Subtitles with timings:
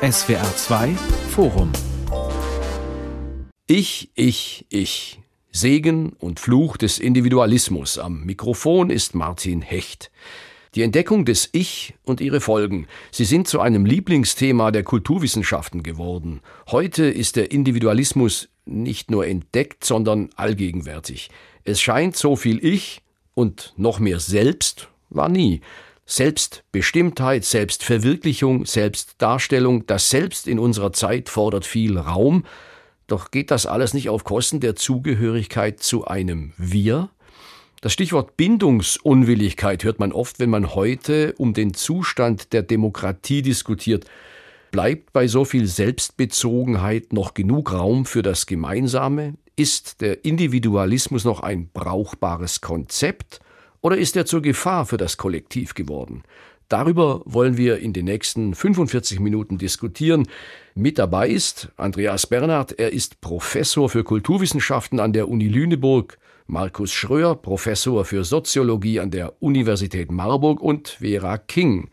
[0.00, 0.94] SWR 2
[1.30, 1.72] Forum
[3.66, 5.18] Ich, ich, ich.
[5.50, 7.98] Segen und Fluch des Individualismus.
[7.98, 10.12] Am Mikrofon ist Martin Hecht.
[10.76, 12.86] Die Entdeckung des Ich und ihre Folgen.
[13.10, 16.42] Sie sind zu einem Lieblingsthema der Kulturwissenschaften geworden.
[16.70, 21.28] Heute ist der Individualismus nicht nur entdeckt, sondern allgegenwärtig.
[21.64, 23.02] Es scheint so viel Ich
[23.34, 25.60] und noch mehr Selbst war nie.
[26.10, 32.46] Selbstbestimmtheit, Selbstverwirklichung, Selbstdarstellung, das Selbst in unserer Zeit fordert viel Raum,
[33.06, 37.10] doch geht das alles nicht auf Kosten der Zugehörigkeit zu einem Wir?
[37.82, 44.06] Das Stichwort Bindungsunwilligkeit hört man oft, wenn man heute um den Zustand der Demokratie diskutiert.
[44.70, 49.34] Bleibt bei so viel Selbstbezogenheit noch genug Raum für das Gemeinsame?
[49.56, 53.40] Ist der Individualismus noch ein brauchbares Konzept
[53.80, 56.22] oder ist er zur Gefahr für das Kollektiv geworden?
[56.68, 60.28] Darüber wollen wir in den nächsten 45 Minuten diskutieren.
[60.74, 62.78] Mit dabei ist Andreas Bernhard.
[62.78, 66.18] Er ist Professor für Kulturwissenschaften an der Uni Lüneburg.
[66.46, 71.90] Markus Schröer, Professor für Soziologie an der Universität Marburg und Vera King.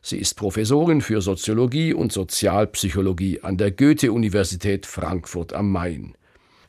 [0.00, 6.16] Sie ist Professorin für Soziologie und Sozialpsychologie an der Goethe-Universität Frankfurt am Main.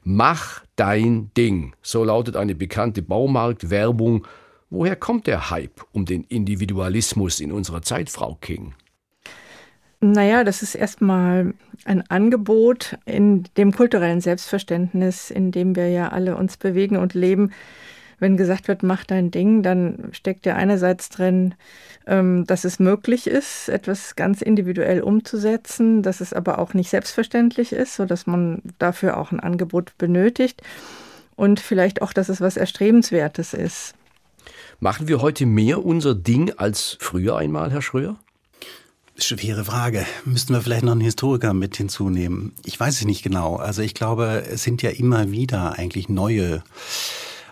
[0.03, 4.27] Mach dein Ding, so lautet eine bekannte Baumarktwerbung.
[4.73, 8.73] Woher kommt der Hype um den Individualismus in unserer Zeit, Frau King?
[10.01, 11.53] Naja, das ist erstmal
[11.85, 17.51] ein Angebot in dem kulturellen Selbstverständnis, in dem wir ja alle uns bewegen und leben.
[18.17, 21.53] Wenn gesagt wird, mach dein Ding, dann steckt ja einerseits drin,
[22.07, 27.73] ähm, dass es möglich ist, etwas ganz individuell umzusetzen, dass es aber auch nicht selbstverständlich
[27.73, 30.63] ist, sodass man dafür auch ein Angebot benötigt
[31.35, 33.93] und vielleicht auch, dass es was Erstrebenswertes ist.
[34.79, 38.17] Machen wir heute mehr unser Ding als früher einmal, Herr Schröer?
[39.15, 40.05] Schwere Frage.
[40.25, 42.53] Müssten wir vielleicht noch einen Historiker mit hinzunehmen?
[42.65, 43.57] Ich weiß es nicht genau.
[43.57, 46.63] Also ich glaube, es sind ja immer wieder eigentlich neue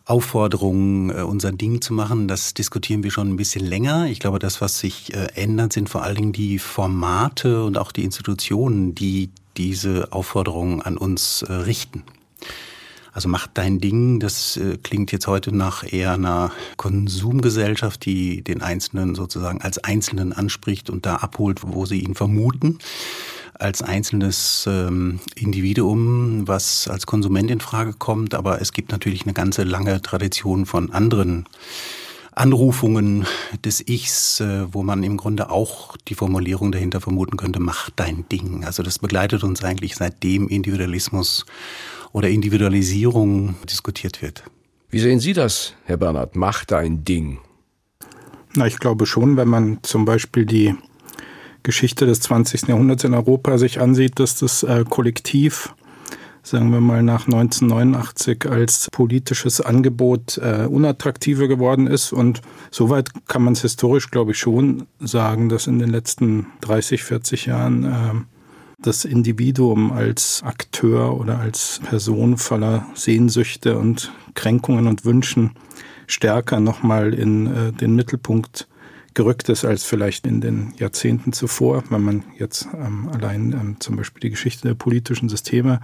[0.06, 2.28] Aufforderungen, äh, unser Ding zu machen.
[2.28, 4.08] Das diskutieren wir schon ein bisschen länger.
[4.08, 7.92] Ich glaube, das, was sich äh, ändert, sind vor allen Dingen die Formate und auch
[7.92, 12.04] die Institutionen, die diese Aufforderungen an uns äh, richten.
[13.14, 18.62] Also mach dein Ding, das äh, klingt jetzt heute nach eher einer Konsumgesellschaft, die den
[18.62, 22.80] Einzelnen sozusagen als Einzelnen anspricht und da abholt, wo sie ihn vermuten
[23.54, 28.34] als einzelnes ähm, Individuum, was als Konsument in Frage kommt.
[28.34, 31.46] Aber es gibt natürlich eine ganze lange Tradition von anderen
[32.34, 33.28] Anrufungen
[33.64, 38.28] des Ichs, äh, wo man im Grunde auch die Formulierung dahinter vermuten könnte, mach dein
[38.30, 38.64] Ding.
[38.64, 41.46] Also das begleitet uns eigentlich seitdem Individualismus
[42.14, 44.44] oder Individualisierung diskutiert wird.
[44.90, 46.36] Wie sehen Sie das, Herr Bernhard?
[46.36, 47.40] Mach dein Ding.
[48.56, 50.76] Na, ich glaube schon, wenn man zum Beispiel die
[51.64, 52.68] Geschichte des 20.
[52.68, 55.74] Jahrhunderts in Europa sich ansieht, dass das äh, Kollektiv,
[56.44, 62.12] sagen wir mal nach 1989, als politisches Angebot äh, unattraktiver geworden ist.
[62.12, 62.42] Und
[62.72, 67.46] soweit kann man es historisch, glaube ich, schon sagen, dass in den letzten 30, 40
[67.46, 68.41] Jahren äh,
[68.82, 75.52] das Individuum als Akteur oder als Person voller Sehnsüchte und Kränkungen und Wünschen
[76.08, 78.68] stärker nochmal in äh, den Mittelpunkt
[79.14, 83.98] gerückt ist als vielleicht in den Jahrzehnten zuvor, wenn man jetzt ähm, allein ähm, zum
[83.98, 85.82] Beispiel die Geschichte der politischen Systeme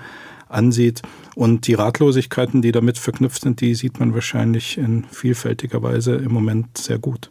[0.47, 1.01] ansieht.
[1.35, 6.31] Und die Ratlosigkeiten, die damit verknüpft sind, die sieht man wahrscheinlich in vielfältiger Weise im
[6.31, 7.29] Moment sehr gut.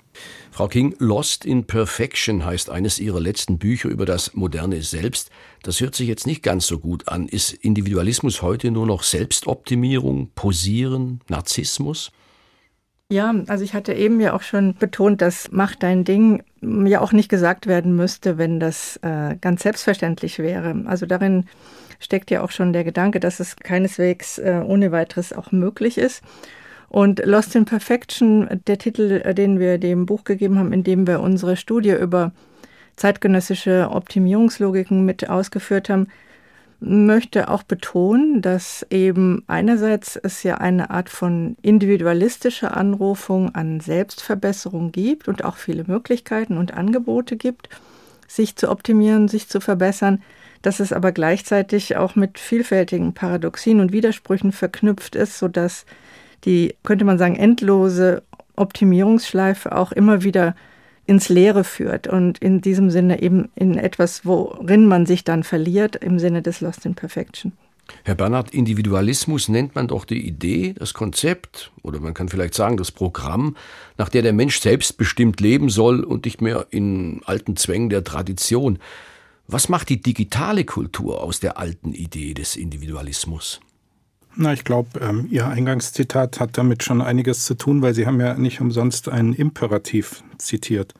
[0.51, 5.31] Frau King, Lost in Perfection heißt eines Ihrer letzten Bücher über das moderne Selbst.
[5.67, 7.27] Das hört sich jetzt nicht ganz so gut an.
[7.27, 12.13] Ist Individualismus heute nur noch Selbstoptimierung, Posieren, Narzissmus?
[13.11, 17.11] Ja, also ich hatte eben ja auch schon betont, dass Mach dein Ding ja auch
[17.11, 20.85] nicht gesagt werden müsste, wenn das äh, ganz selbstverständlich wäre.
[20.87, 21.47] Also darin
[21.99, 26.23] steckt ja auch schon der Gedanke, dass es keineswegs äh, ohne weiteres auch möglich ist.
[26.89, 31.09] Und Lost in Perfection, der Titel, äh, den wir dem Buch gegeben haben, in dem
[31.09, 32.31] wir unsere Studie über
[32.97, 36.09] zeitgenössische Optimierungslogiken mit ausgeführt haben,
[36.81, 44.93] möchte auch betonen, dass eben einerseits es ja eine Art von individualistischer Anrufung an Selbstverbesserung
[44.93, 47.71] gibt und auch viele Möglichkeiten und Angebote gibt,
[48.29, 50.23] sich zu optimieren, sich zu verbessern,
[50.63, 55.87] dass es aber gleichzeitig auch mit vielfältigen Paradoxien und Widersprüchen verknüpft ist, sodass
[56.45, 58.23] die, könnte man sagen, endlose
[58.57, 60.55] Optimierungsschleife auch immer wieder
[61.07, 65.97] ins Leere führt und in diesem Sinne eben in etwas, worin man sich dann verliert,
[65.97, 67.53] im Sinne des Lost in Perfection.
[68.05, 72.77] Herr Bernhard, Individualismus nennt man doch die Idee, das Konzept oder man kann vielleicht sagen
[72.77, 73.57] das Programm,
[73.97, 78.79] nach der der Mensch selbstbestimmt leben soll und nicht mehr in alten Zwängen der Tradition.
[79.47, 83.61] Was macht die digitale Kultur aus der alten Idee des Individualismus?
[84.35, 88.21] Na, ich glaube, ähm, Ihr Eingangszitat hat damit schon einiges zu tun, weil Sie haben
[88.21, 90.95] ja nicht umsonst einen Imperativ zitiert.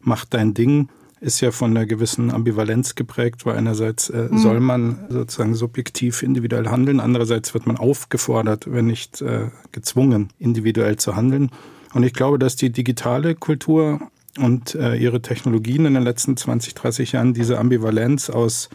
[0.00, 0.88] Mach dein Ding
[1.22, 4.38] ist ja von einer gewissen Ambivalenz geprägt, weil einerseits äh, mhm.
[4.38, 10.96] soll man sozusagen subjektiv individuell handeln, andererseits wird man aufgefordert, wenn nicht äh, gezwungen, individuell
[10.96, 11.50] zu handeln.
[11.94, 14.00] Und ich glaube, dass die digitale Kultur
[14.38, 18.68] und äh, ihre Technologien in den letzten 20, 30 Jahren diese Ambivalenz aus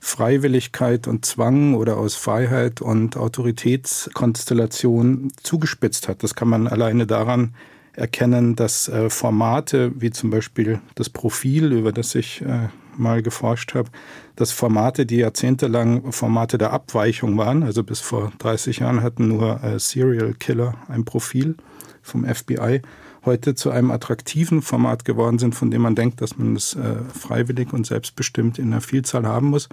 [0.00, 6.24] Freiwilligkeit und Zwang oder aus Freiheit und Autoritätskonstellation zugespitzt hat.
[6.24, 7.54] Das kann man alleine daran
[7.96, 13.74] erkennen, dass äh, Formate wie zum Beispiel das Profil, über das ich äh, mal geforscht
[13.74, 13.90] habe,
[14.36, 19.62] dass Formate, die jahrzehntelang Formate der Abweichung waren, also bis vor 30 Jahren hatten nur
[19.62, 21.56] äh, Serial Killer ein Profil
[22.02, 22.82] vom FBI,
[23.24, 26.96] heute zu einem attraktiven Format geworden sind, von dem man denkt, dass man es äh,
[27.12, 29.68] freiwillig und selbstbestimmt in einer Vielzahl haben muss.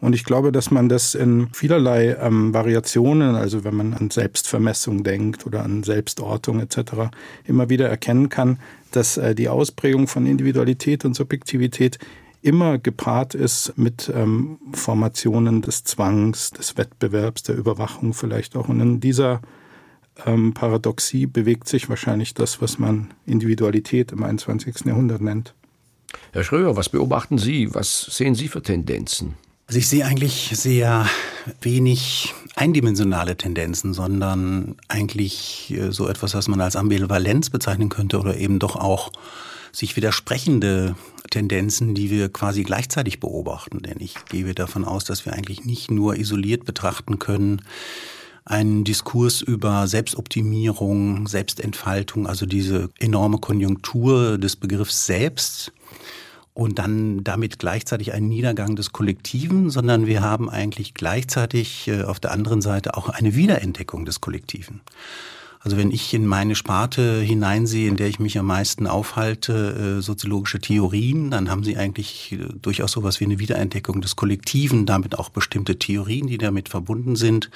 [0.00, 5.02] Und ich glaube, dass man das in vielerlei ähm, Variationen, also wenn man an Selbstvermessung
[5.02, 7.10] denkt oder an Selbstortung etc.,
[7.44, 8.58] immer wieder erkennen kann,
[8.92, 11.98] dass äh, die Ausprägung von Individualität und Subjektivität
[12.42, 18.68] immer gepaart ist mit ähm, Formationen des Zwangs, des Wettbewerbs, der Überwachung vielleicht auch.
[18.68, 19.40] Und in dieser
[20.24, 24.84] ähm, Paradoxie bewegt sich wahrscheinlich das, was man Individualität im 21.
[24.84, 25.54] Jahrhundert nennt.
[26.32, 27.74] Herr Schröer, was beobachten Sie?
[27.74, 29.34] Was sehen Sie für Tendenzen?
[29.68, 31.06] Also ich sehe eigentlich sehr
[31.60, 38.38] wenig eindimensionale Tendenzen, sondern eigentlich äh, so etwas, was man als Ambivalenz bezeichnen könnte oder
[38.38, 39.12] eben doch auch
[39.70, 40.96] sich widersprechende
[41.30, 43.82] Tendenzen, die wir quasi gleichzeitig beobachten.
[43.82, 47.60] Denn ich gehe davon aus, dass wir eigentlich nicht nur isoliert betrachten können,
[48.46, 55.72] einen Diskurs über Selbstoptimierung, Selbstentfaltung, also diese enorme Konjunktur des Begriffs selbst
[56.58, 62.18] und dann damit gleichzeitig einen Niedergang des Kollektiven, sondern wir haben eigentlich gleichzeitig äh, auf
[62.18, 64.80] der anderen Seite auch eine Wiederentdeckung des Kollektiven.
[65.60, 70.02] Also wenn ich in meine Sparte hineinsehe, in der ich mich am meisten aufhalte, äh,
[70.02, 75.18] soziologische Theorien, dann haben sie eigentlich äh, durchaus sowas wie eine Wiederentdeckung des Kollektiven, damit
[75.18, 77.50] auch bestimmte Theorien, die damit verbunden sind.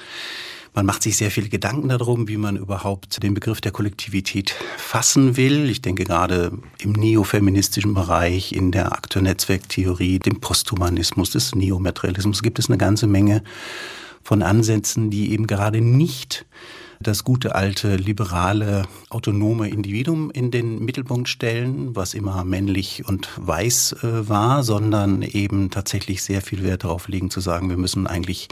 [0.75, 5.37] Man macht sich sehr viele Gedanken darum, wie man überhaupt den Begriff der Kollektivität fassen
[5.37, 5.69] will.
[5.69, 12.69] Ich denke gerade im neofeministischen Bereich, in der Akteur-Netzwerktheorie, dem Posthumanismus, des Neomaterialismus gibt es
[12.69, 13.43] eine ganze Menge
[14.23, 16.45] von Ansätzen, die eben gerade nicht
[17.07, 23.97] das gute alte liberale autonome Individuum in den Mittelpunkt stellen, was immer männlich und weiß
[24.03, 28.47] äh, war, sondern eben tatsächlich sehr viel Wert darauf legen zu sagen, wir müssen eigentlich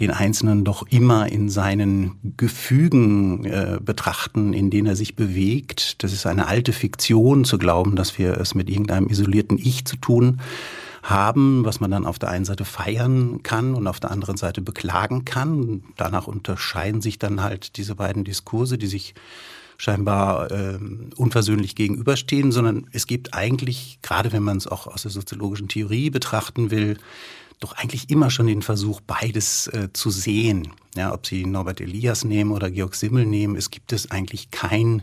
[0.00, 6.02] den Einzelnen doch immer in seinen Gefügen äh, betrachten, in denen er sich bewegt.
[6.02, 9.96] Das ist eine alte Fiktion zu glauben, dass wir es mit irgendeinem isolierten Ich zu
[9.96, 14.36] tun haben, was man dann auf der einen Seite feiern kann und auf der anderen
[14.36, 15.84] Seite beklagen kann.
[15.96, 19.14] Danach unterscheiden sich dann halt diese beiden Diskurse, die sich
[19.78, 20.78] scheinbar äh,
[21.16, 26.10] unversöhnlich gegenüberstehen, sondern es gibt eigentlich, gerade wenn man es auch aus der soziologischen Theorie
[26.10, 26.98] betrachten will,
[27.60, 30.72] doch eigentlich immer schon den Versuch, beides äh, zu sehen.
[30.94, 35.02] Ja, ob Sie Norbert Elias nehmen oder Georg Simmel nehmen, es gibt es eigentlich kein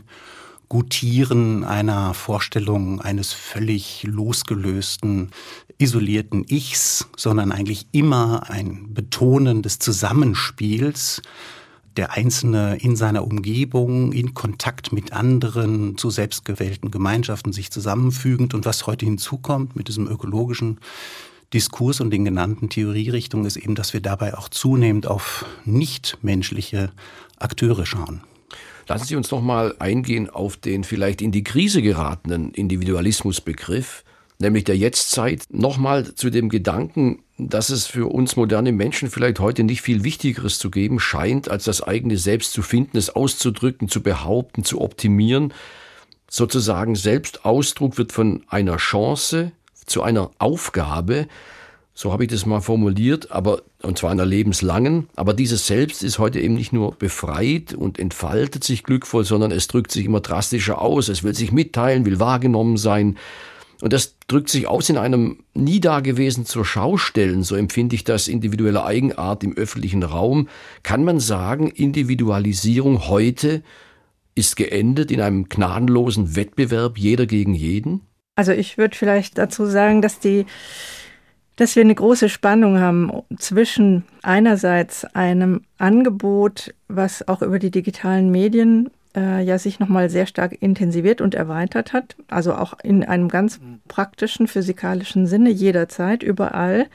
[0.68, 5.30] Gutieren einer Vorstellung eines völlig losgelösten,
[5.78, 11.22] isolierten Ichs, sondern eigentlich immer ein Betonen des Zusammenspiels
[11.96, 18.54] der Einzelne in seiner Umgebung, in Kontakt mit anderen, zu selbstgewählten Gemeinschaften sich zusammenfügend.
[18.54, 20.80] Und was heute hinzukommt mit diesem ökologischen
[21.52, 26.90] Diskurs und den genannten Theorierichtungen ist eben, dass wir dabei auch zunehmend auf nichtmenschliche
[27.38, 28.22] Akteure schauen.
[28.86, 34.04] Lassen Sie uns noch mal eingehen auf den vielleicht in die Krise geratenen Individualismusbegriff,
[34.38, 35.44] nämlich der Jetztzeit.
[35.50, 40.58] Nochmal zu dem Gedanken, dass es für uns moderne Menschen vielleicht heute nicht viel Wichtigeres
[40.58, 45.54] zu geben scheint, als das eigene Selbst zu finden, es auszudrücken, zu behaupten, zu optimieren.
[46.28, 49.52] Sozusagen Selbstausdruck wird von einer Chance
[49.86, 51.26] zu einer Aufgabe,
[51.96, 56.18] so habe ich das mal formuliert, aber und zwar einer lebenslangen, aber dieses Selbst ist
[56.18, 60.82] heute eben nicht nur befreit und entfaltet sich glückvoll, sondern es drückt sich immer drastischer
[60.82, 63.16] aus, es will sich mitteilen, will wahrgenommen sein.
[63.80, 68.02] Und das drückt sich aus in einem nie dagewesen zur Schau stellen, so empfinde ich
[68.02, 70.48] das individuelle Eigenart im öffentlichen Raum.
[70.82, 73.62] Kann man sagen, Individualisierung heute
[74.34, 78.00] ist geendet in einem gnadenlosen Wettbewerb jeder gegen jeden?
[78.36, 80.46] Also ich würde vielleicht dazu sagen, dass die
[81.56, 88.30] dass wir eine große Spannung haben zwischen einerseits einem Angebot, was auch über die digitalen
[88.30, 92.16] Medien äh, ja sich nochmal sehr stark intensiviert und erweitert hat.
[92.28, 96.86] Also auch in einem ganz praktischen physikalischen Sinne jederzeit, überall.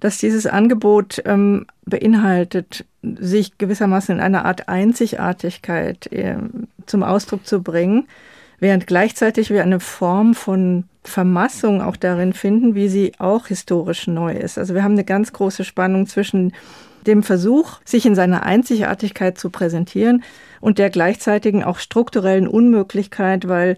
[0.00, 6.36] Dass dieses Angebot ähm, beinhaltet, sich gewissermaßen in einer Art Einzigartigkeit äh,
[6.86, 8.06] zum Ausdruck zu bringen,
[8.60, 14.34] während gleichzeitig wir eine Form von Vermassung auch darin finden, wie sie auch historisch neu
[14.34, 14.58] ist.
[14.58, 16.52] Also wir haben eine ganz große Spannung zwischen
[17.06, 20.22] dem Versuch, sich in seiner Einzigartigkeit zu präsentieren
[20.60, 23.76] und der gleichzeitigen auch strukturellen Unmöglichkeit, weil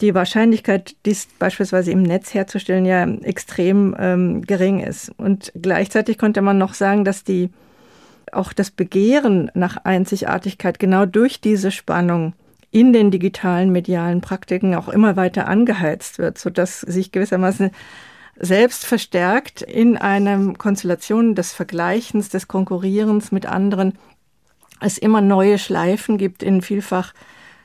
[0.00, 5.12] die Wahrscheinlichkeit, dies beispielsweise im Netz herzustellen, ja extrem ähm, gering ist.
[5.16, 7.50] Und gleichzeitig konnte man noch sagen, dass die
[8.32, 12.32] auch das Begehren nach Einzigartigkeit genau durch diese Spannung
[12.72, 17.70] in den digitalen medialen Praktiken auch immer weiter angeheizt wird, sodass sich gewissermaßen
[18.34, 23.92] selbst verstärkt in einer Konstellation des Vergleichens, des Konkurrierens mit anderen
[24.82, 27.14] es immer neue Schleifen gibt in vielfach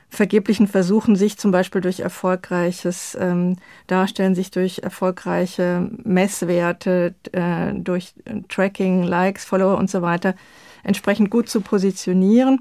[0.08, 3.56] vergeblichen Versuchen, sich zum Beispiel durch erfolgreiches ähm,
[3.88, 8.14] Darstellen, sich durch erfolgreiche Messwerte, äh, durch
[8.48, 10.34] Tracking, Likes, Follower und so weiter
[10.82, 12.60] entsprechend gut zu positionieren,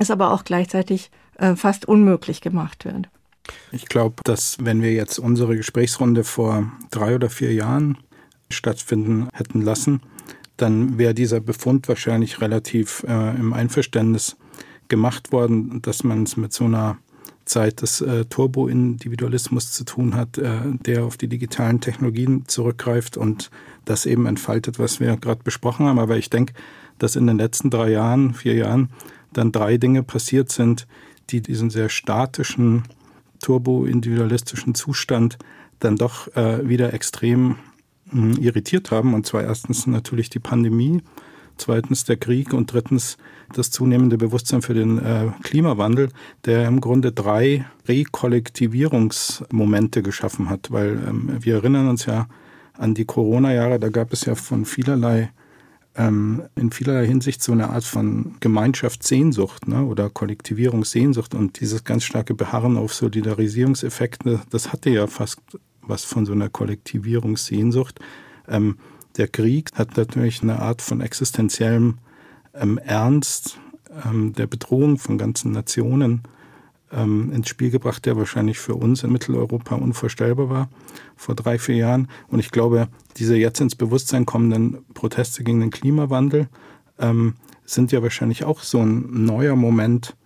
[0.00, 3.08] es aber auch gleichzeitig äh, fast unmöglich gemacht wird.
[3.72, 7.98] Ich glaube, dass wenn wir jetzt unsere Gesprächsrunde vor drei oder vier Jahren
[8.50, 10.02] stattfinden hätten lassen,
[10.56, 14.36] dann wäre dieser Befund wahrscheinlich relativ äh, im Einverständnis
[14.88, 16.98] gemacht worden, dass man es mit so einer
[17.44, 23.50] Zeit des äh, Turbo-Individualismus zu tun hat, äh, der auf die digitalen Technologien zurückgreift und
[23.84, 25.98] das eben entfaltet, was wir gerade besprochen haben.
[25.98, 26.52] Aber ich denke,
[26.98, 28.90] dass in den letzten drei Jahren, vier Jahren
[29.32, 30.86] dann drei Dinge passiert sind,
[31.30, 32.82] die diesen sehr statischen,
[33.40, 35.38] turbo-individualistischen Zustand
[35.78, 37.56] dann doch äh, wieder extrem
[38.10, 39.14] mh, hm, irritiert haben.
[39.14, 41.02] Und zwar erstens natürlich die Pandemie,
[41.56, 43.16] zweitens der Krieg und drittens
[43.54, 46.08] das zunehmende Bewusstsein für den äh, Klimawandel,
[46.44, 50.70] der im Grunde drei Rekollektivierungsmomente geschaffen hat.
[50.70, 52.26] Weil ähm, wir erinnern uns ja
[52.76, 55.30] an die Corona-Jahre, da gab es ja von vielerlei
[55.98, 62.04] ähm, in vielerlei Hinsicht so eine Art von Gemeinschaftssehnsucht ne, oder Kollektivierungssehnsucht und dieses ganz
[62.04, 65.40] starke Beharren auf Solidarisierungseffekte, das hatte ja fast
[65.82, 67.98] was von so einer Kollektivierungssehnsucht.
[68.46, 68.78] Ähm,
[69.16, 71.98] der Krieg hat natürlich eine Art von existenziellem
[72.54, 73.58] ähm, Ernst
[74.04, 76.22] ähm, der Bedrohung von ganzen Nationen
[76.92, 80.68] ähm, ins Spiel gebracht, der wahrscheinlich für uns in Mitteleuropa unvorstellbar war
[81.16, 82.08] vor drei, vier Jahren.
[82.28, 86.48] Und ich glaube, diese jetzt ins Bewusstsein kommenden Proteste gegen den Klimawandel
[86.98, 90.16] ähm, sind ja wahrscheinlich auch so ein neuer Moment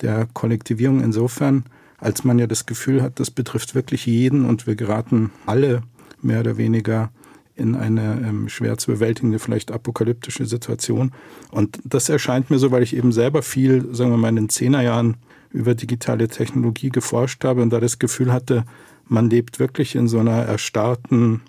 [0.00, 1.64] der Kollektivierung insofern,
[1.98, 5.82] als man ja das Gefühl hat, das betrifft wirklich jeden und wir geraten alle
[6.22, 7.10] mehr oder weniger
[7.54, 11.12] in eine ähm, schwer zu bewältigende, vielleicht apokalyptische Situation.
[11.50, 14.48] Und das erscheint mir so, weil ich eben selber viel, sagen wir mal, in den
[14.50, 15.16] Zehnerjahren
[15.50, 18.64] über digitale Technologie geforscht habe und da das Gefühl hatte,
[19.08, 21.42] man lebt wirklich in so einer erstarrten,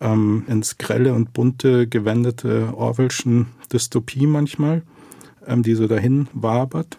[0.00, 4.82] ähm, ins Grelle und Bunte gewendete Orwellschen Dystopie manchmal,
[5.46, 6.98] ähm, die so dahin wabert.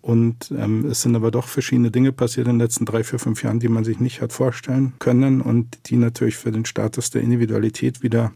[0.00, 3.42] Und ähm, es sind aber doch verschiedene Dinge passiert in den letzten drei, vier, fünf
[3.42, 7.22] Jahren, die man sich nicht hat vorstellen können und die natürlich für den Status der
[7.22, 8.32] Individualität wieder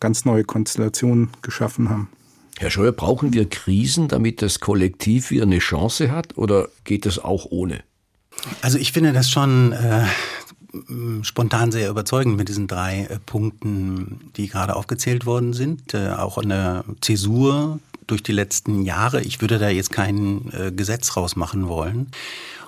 [0.00, 2.08] ganz neue Konstellationen geschaffen haben.
[2.58, 7.18] Herr Scheuer, brauchen wir Krisen, damit das Kollektiv wieder eine Chance hat oder geht das
[7.18, 7.82] auch ohne?
[8.60, 10.04] Also ich finde das schon äh,
[11.22, 15.94] spontan sehr überzeugend mit diesen drei äh, Punkten, die gerade aufgezählt worden sind.
[15.94, 19.22] Äh, auch eine Zäsur durch die letzten Jahre.
[19.22, 22.08] Ich würde da jetzt kein äh, Gesetz rausmachen wollen.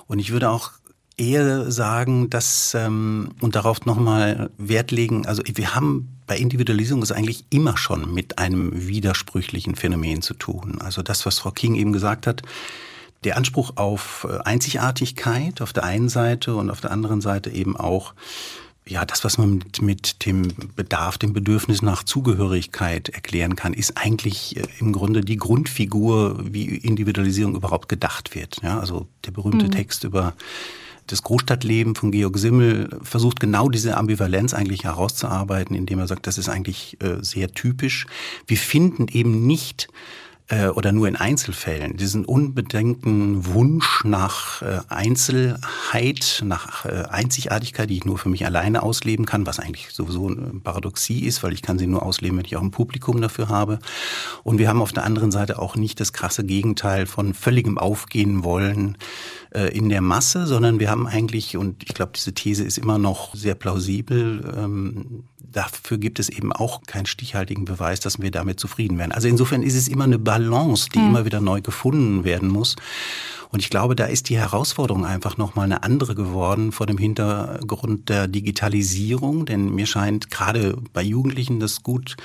[0.07, 0.71] Und ich würde auch
[1.17, 7.11] eher sagen, dass ähm, und darauf nochmal Wert legen, also wir haben bei Individualisierung ist
[7.11, 10.81] eigentlich immer schon mit einem widersprüchlichen Phänomen zu tun.
[10.81, 12.41] Also das, was Frau King eben gesagt hat,
[13.23, 17.75] der Anspruch auf äh, Einzigartigkeit auf der einen Seite und auf der anderen Seite eben
[17.75, 18.13] auch
[18.87, 23.97] ja, das, was man mit, mit dem Bedarf, dem Bedürfnis nach Zugehörigkeit erklären kann, ist
[23.97, 28.61] eigentlich äh, im Grunde die Grundfigur, wie Individualisierung überhaupt gedacht wird.
[28.61, 29.71] Ja, also der berühmte mhm.
[29.71, 30.33] Text über
[31.07, 36.37] das Großstadtleben von Georg Simmel versucht genau diese Ambivalenz eigentlich herauszuarbeiten, indem er sagt, das
[36.37, 38.07] ist eigentlich äh, sehr typisch.
[38.47, 39.87] Wir finden eben nicht
[40.47, 47.97] äh, oder nur in Einzelfällen diesen unbedenkten Wunsch nach äh, Einzelheit, nach äh, Einzigartigkeit, die
[47.97, 51.61] ich nur für mich alleine ausleben kann, was eigentlich sowieso eine Paradoxie ist, weil ich
[51.61, 53.79] kann sie nur ausleben, wenn ich auch ein Publikum dafür habe.
[54.43, 58.43] Und wir haben auf der anderen Seite auch nicht das krasse Gegenteil von völligem Aufgehen
[58.43, 58.97] wollen
[59.69, 63.33] in der Masse, sondern wir haben eigentlich, und ich glaube, diese These ist immer noch
[63.35, 65.23] sehr plausibel, ähm,
[65.55, 69.11] dafür gibt es eben auch keinen stichhaltigen Beweis, dass wir damit zufrieden werden.
[69.11, 71.07] Also insofern ist es immer eine Balance, die mhm.
[71.07, 72.75] immer wieder neu gefunden werden muss.
[73.51, 78.09] Und ich glaube, da ist die Herausforderung einfach nochmal eine andere geworden vor dem Hintergrund
[78.09, 79.45] der Digitalisierung.
[79.45, 82.17] Denn mir scheint gerade bei Jugendlichen das gut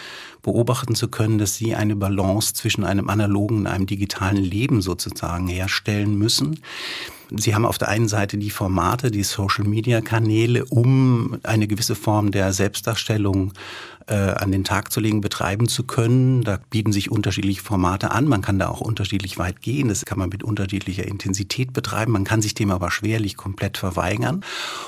[0.42, 5.46] beobachten zu können, dass sie eine Balance zwischen einem analogen und einem digitalen Leben sozusagen
[5.46, 6.60] herstellen müssen.
[7.36, 12.52] Sie haben auf der einen Seite die Formate, die Social-Media-Kanäle, um eine gewisse Form der
[12.52, 13.52] Selbstdarstellung
[14.10, 16.42] äh, an den Tag zu legen, betreiben zu können.
[16.42, 18.26] Da bieten sich unterschiedliche Formate an.
[18.26, 19.88] Man kann da auch unterschiedlich weit gehen.
[19.88, 22.12] Das kann man mit unterschiedlicher Intensität betreiben.
[22.12, 24.42] Man kann sich dem aber schwerlich komplett verweigern.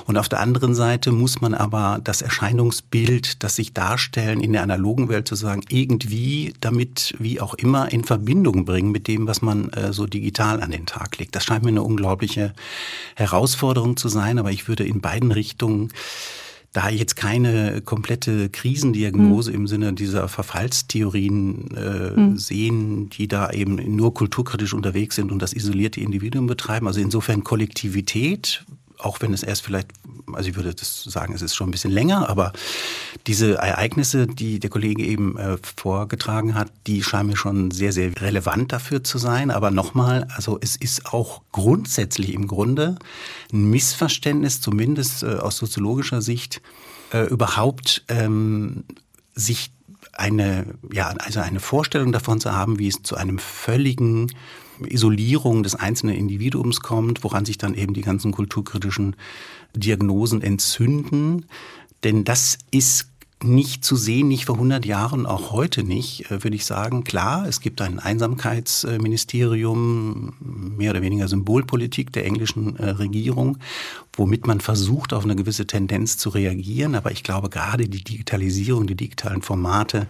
[0.06, 4.62] Und auf der anderen Seite muss man aber das Erscheinungsbild, das sich darstellen in der
[4.62, 9.70] analogen Welt sozusagen irgendwie damit, wie auch immer, in Verbindung bringen mit dem, was man
[9.70, 11.36] äh, so digital an den Tag legt.
[11.36, 11.82] Das scheint mir eine
[12.32, 12.52] unglaubliche
[13.16, 15.92] Herausforderung zu sein, aber ich würde in beiden Richtungen
[16.72, 19.56] da jetzt keine komplette Krisendiagnose mhm.
[19.56, 22.38] im Sinne dieser Verfallstheorien äh, mhm.
[22.38, 26.86] sehen, die da eben nur kulturkritisch unterwegs sind und das isolierte Individuum betreiben.
[26.86, 28.64] Also insofern Kollektivität,
[29.04, 29.88] auch wenn es erst vielleicht,
[30.32, 32.52] also ich würde das sagen, es ist schon ein bisschen länger, aber
[33.26, 38.10] diese Ereignisse, die der Kollege eben äh, vorgetragen hat, die scheinen mir schon sehr, sehr
[38.20, 39.50] relevant dafür zu sein.
[39.50, 42.96] Aber nochmal, also es ist auch grundsätzlich im Grunde
[43.52, 46.62] ein Missverständnis, zumindest äh, aus soziologischer Sicht,
[47.12, 48.84] äh, überhaupt ähm,
[49.34, 49.72] sich
[50.12, 54.30] eine, ja, also eine Vorstellung davon zu haben, wie es zu einem völligen
[54.84, 59.16] Isolierung des einzelnen Individuums kommt, woran sich dann eben die ganzen kulturkritischen
[59.74, 61.46] Diagnosen entzünden.
[62.04, 63.08] Denn das ist
[63.44, 67.04] nicht zu sehen, nicht vor 100 Jahren, auch heute nicht, äh, würde ich sagen.
[67.04, 73.58] Klar, es gibt ein Einsamkeitsministerium, mehr oder weniger Symbolpolitik der englischen äh, Regierung,
[74.12, 76.94] womit man versucht, auf eine gewisse Tendenz zu reagieren.
[76.94, 80.06] Aber ich glaube, gerade die Digitalisierung, die digitalen Formate,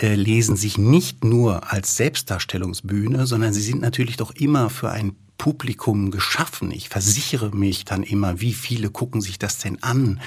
[0.00, 5.16] äh, lesen sich nicht nur als Selbstdarstellungsbühne, sondern sie sind natürlich doch immer für ein
[5.38, 6.72] Publikum geschaffen.
[6.72, 10.20] Ich versichere mich dann immer, wie viele gucken sich das denn an,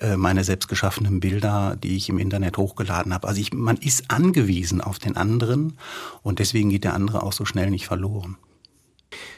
[0.00, 3.28] äh, meine selbstgeschaffenen Bilder, die ich im Internet hochgeladen habe.
[3.28, 5.78] Also ich, man ist angewiesen auf den anderen
[6.22, 8.36] und deswegen geht der andere auch so schnell nicht verloren.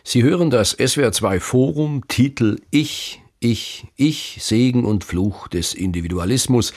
[0.04, 6.72] Sie hören das SWR2 Forum, Titel Ich, Ich, Ich, Segen und Fluch des Individualismus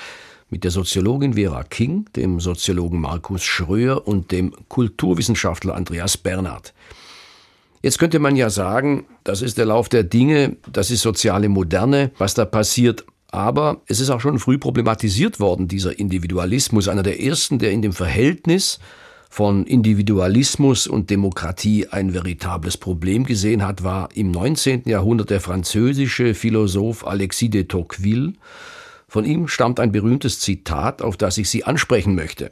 [0.50, 6.74] mit der Soziologin Vera King, dem Soziologen Markus Schröer und dem Kulturwissenschaftler Andreas Bernhard.
[7.82, 12.12] Jetzt könnte man ja sagen, das ist der Lauf der Dinge, das ist soziale Moderne,
[12.18, 13.06] was da passiert.
[13.32, 16.88] Aber es ist auch schon früh problematisiert worden, dieser Individualismus.
[16.88, 18.80] Einer der ersten, der in dem Verhältnis
[19.30, 24.84] von Individualismus und Demokratie ein veritables Problem gesehen hat, war im 19.
[24.86, 28.34] Jahrhundert der französische Philosoph Alexis de Tocqueville,
[29.10, 32.52] von ihm stammt ein berühmtes Zitat, auf das ich Sie ansprechen möchte.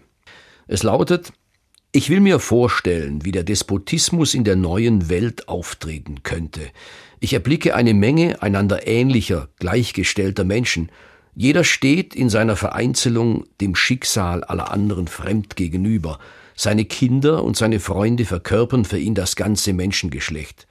[0.67, 1.31] Es lautet
[1.91, 6.61] Ich will mir vorstellen, wie der Despotismus in der neuen Welt auftreten könnte.
[7.19, 10.91] Ich erblicke eine Menge einander ähnlicher, gleichgestellter Menschen.
[11.35, 16.19] Jeder steht in seiner Vereinzelung dem Schicksal aller anderen fremd gegenüber.
[16.55, 20.67] Seine Kinder und seine Freunde verkörpern für ihn das ganze Menschengeschlecht.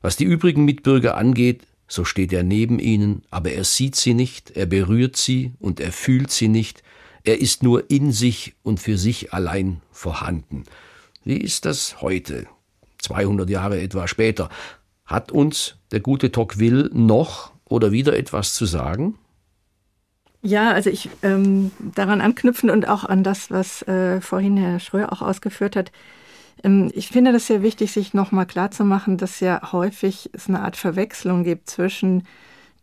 [0.00, 4.52] Was die übrigen Mitbürger angeht, so steht er neben ihnen, aber er sieht sie nicht,
[4.52, 6.82] er berührt sie und er fühlt sie nicht,
[7.24, 10.64] er ist nur in sich und für sich allein vorhanden.
[11.24, 12.46] Wie ist das heute,
[12.98, 14.50] 200 Jahre etwa später?
[15.06, 19.18] Hat uns der gute Tocqueville noch oder wieder etwas zu sagen?
[20.42, 25.10] Ja, also ich ähm, daran anknüpfen und auch an das, was äh, vorhin Herr Schröer
[25.10, 25.90] auch ausgeführt hat,
[26.94, 31.44] ich finde das sehr wichtig, sich nochmal klarzumachen, dass ja häufig es eine Art Verwechslung
[31.44, 32.24] gibt zwischen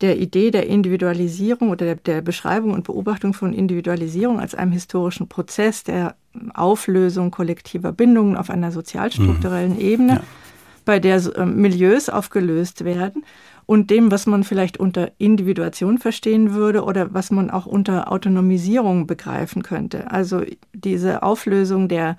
[0.01, 5.27] der Idee der Individualisierung oder der, der, Beschreibung und Beobachtung von Individualisierung als einem historischen
[5.27, 6.15] Prozess der
[6.53, 9.81] Auflösung kollektiver Bindungen auf einer sozialstrukturellen mhm.
[9.81, 10.23] Ebene, ja.
[10.85, 13.23] bei der äh, Milieus aufgelöst werden
[13.65, 19.07] und dem, was man vielleicht unter Individuation verstehen würde oder was man auch unter Autonomisierung
[19.07, 20.11] begreifen könnte.
[20.11, 20.41] Also
[20.73, 22.17] diese Auflösung der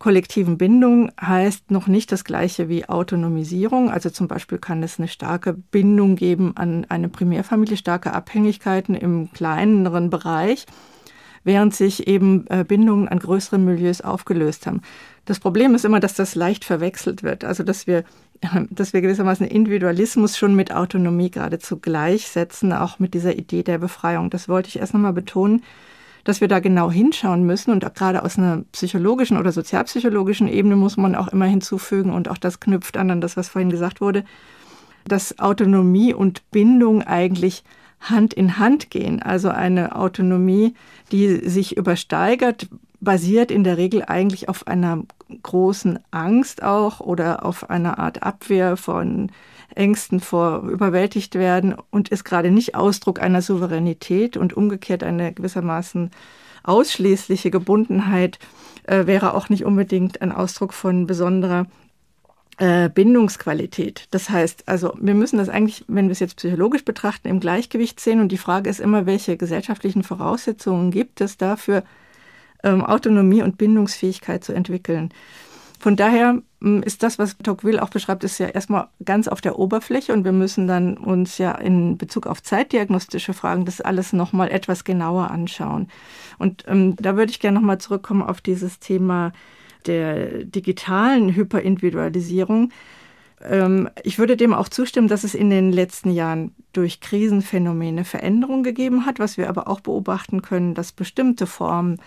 [0.00, 3.90] kollektiven Bindung heißt noch nicht das gleiche wie Autonomisierung.
[3.90, 9.30] Also zum Beispiel kann es eine starke Bindung geben an eine Primärfamilie, starke Abhängigkeiten im
[9.30, 10.64] kleineren Bereich,
[11.44, 14.80] während sich eben äh, Bindungen an größeren Milieus aufgelöst haben.
[15.26, 17.44] Das Problem ist immer, dass das leicht verwechselt wird.
[17.44, 18.04] Also dass wir
[18.70, 24.30] dass wir gewissermaßen Individualismus schon mit Autonomie geradezu gleichsetzen, auch mit dieser Idee der Befreiung.
[24.30, 25.62] Das wollte ich erst nochmal betonen
[26.24, 27.70] dass wir da genau hinschauen müssen.
[27.70, 32.38] Und gerade aus einer psychologischen oder sozialpsychologischen Ebene muss man auch immer hinzufügen, und auch
[32.38, 34.24] das knüpft an an das, was vorhin gesagt wurde,
[35.06, 37.64] dass Autonomie und Bindung eigentlich
[38.00, 39.22] Hand in Hand gehen.
[39.22, 40.74] Also eine Autonomie,
[41.12, 42.68] die sich übersteigert,
[43.00, 45.02] basiert in der Regel eigentlich auf einer
[45.42, 49.30] großen Angst auch oder auf einer Art Abwehr von
[49.74, 56.10] Ängsten vor überwältigt werden und ist gerade nicht Ausdruck einer Souveränität und umgekehrt eine gewissermaßen
[56.62, 58.38] ausschließliche Gebundenheit
[58.84, 61.66] äh, wäre auch nicht unbedingt ein Ausdruck von besonderer
[62.58, 64.08] äh, Bindungsqualität.
[64.10, 68.00] Das heißt, also wir müssen das eigentlich, wenn wir es jetzt psychologisch betrachten, im Gleichgewicht
[68.00, 68.20] sehen.
[68.20, 71.84] Und die Frage ist immer, welche gesellschaftlichen Voraussetzungen gibt es dafür,
[72.62, 75.10] ähm, Autonomie und Bindungsfähigkeit zu entwickeln.
[75.78, 80.12] Von daher ist das, was Tocqueville auch beschreibt, ist ja erstmal ganz auf der Oberfläche
[80.12, 84.84] und wir müssen dann uns ja in Bezug auf zeitdiagnostische Fragen das alles nochmal etwas
[84.84, 85.88] genauer anschauen.
[86.38, 89.32] Und ähm, da würde ich gerne nochmal zurückkommen auf dieses Thema
[89.86, 92.70] der digitalen Hyperindividualisierung.
[93.42, 98.64] Ähm, ich würde dem auch zustimmen, dass es in den letzten Jahren durch Krisenphänomene Veränderungen
[98.64, 101.98] gegeben hat, was wir aber auch beobachten können, dass bestimmte Formen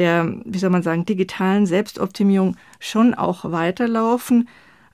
[0.00, 4.48] der, wie soll man sagen, digitalen Selbstoptimierung schon auch weiterlaufen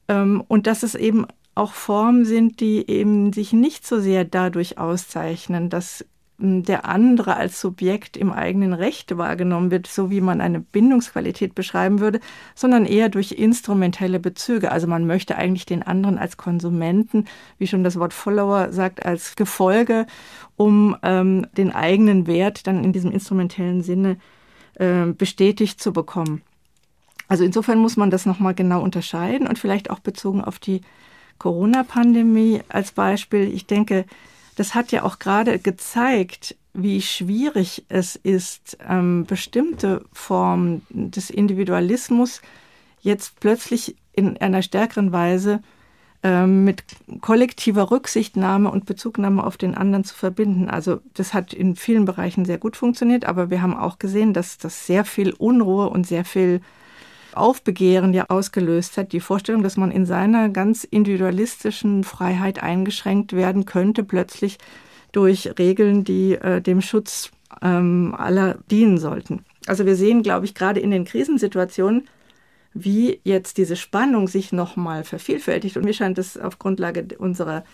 [0.09, 4.79] ähm, und dass es eben auch Formen sind, die eben sich nicht so sehr dadurch
[4.79, 6.05] auszeichnen, dass
[6.39, 12.01] der andere als Subjekt im eigenen Recht wahrgenommen wird, so wie man eine Bindungsqualität beschreiben
[12.01, 12.21] würde,
[12.55, 14.71] sondern eher durch instrumentelle Bezüge.
[14.71, 17.25] Also man möchte eigentlich den anderen als Konsumenten,
[17.57, 20.07] wie schon das Wort Follower sagt, als Gefolge,
[20.57, 24.19] um ähm, den eigenen Wert dann in diesem instrumentellen Sinne
[24.77, 26.43] äh, bestätigt zu bekommen.
[27.29, 30.83] Also insofern muss man das nochmal genau unterscheiden und vielleicht auch bezogen auf die
[31.39, 33.53] Corona-Pandemie als Beispiel.
[33.53, 34.05] Ich denke,
[34.57, 42.43] das hat ja auch gerade gezeigt, wie schwierig es ist, ähm, bestimmte Formen des Individualismus
[43.01, 45.67] jetzt plötzlich in einer stärkeren Weise ähm,
[46.47, 46.83] mit
[47.21, 50.69] kollektiver Rücksichtnahme und Bezugnahme auf den anderen zu verbinden.
[50.69, 54.59] Also das hat in vielen Bereichen sehr gut funktioniert, aber wir haben auch gesehen, dass
[54.59, 56.61] das sehr viel Unruhe und sehr viel
[57.33, 59.13] Aufbegehren ja ausgelöst hat.
[59.13, 64.59] Die Vorstellung, dass man in seiner ganz individualistischen Freiheit eingeschränkt werden könnte, plötzlich
[65.13, 67.31] durch Regeln, die äh, dem Schutz
[67.63, 69.45] ähm, aller dienen sollten.
[69.67, 72.09] Also wir sehen, glaube ich, gerade in den Krisensituationen,
[72.85, 75.77] wie jetzt diese Spannung sich nochmal vervielfältigt.
[75.77, 77.65] Und mir scheint es auf Grundlage unserer,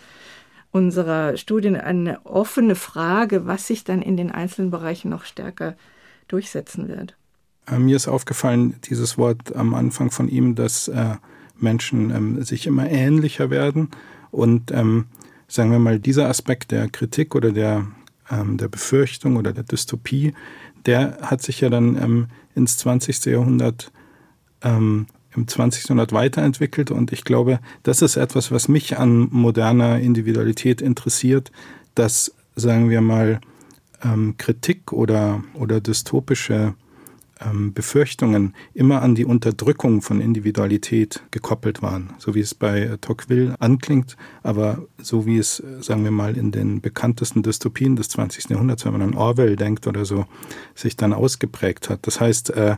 [0.70, 5.76] unserer Studien eine offene Frage, was sich dann in den einzelnen Bereichen noch stärker
[6.28, 7.16] durchsetzen wird.
[7.66, 11.16] Äh, mir ist aufgefallen, dieses Wort am Anfang von ihm, dass äh,
[11.58, 13.90] Menschen ähm, sich immer ähnlicher werden.
[14.30, 15.06] Und ähm,
[15.48, 17.86] sagen wir mal, dieser Aspekt der Kritik oder der,
[18.30, 20.34] ähm, der Befürchtung oder der Dystopie,
[20.86, 23.24] der hat sich ja dann ähm, ins 20.
[23.26, 23.92] Jahrhundert
[24.62, 25.85] ähm, im 20.
[25.85, 26.90] Jahrhundert weiterentwickelt.
[26.90, 31.51] Und ich glaube, das ist etwas, was mich an moderner Individualität interessiert,
[31.94, 33.40] dass, sagen wir mal,
[34.05, 36.75] ähm, Kritik oder, oder dystopische
[37.44, 43.55] ähm, Befürchtungen immer an die Unterdrückung von Individualität gekoppelt waren, so wie es bei Tocqueville
[43.61, 48.51] anklingt, aber so wie es, sagen wir mal, in den bekanntesten Dystopien des 20.
[48.51, 50.27] Jahrhunderts, wenn man an Orwell denkt oder so,
[50.75, 52.07] sich dann ausgeprägt hat.
[52.07, 52.77] Das heißt, äh,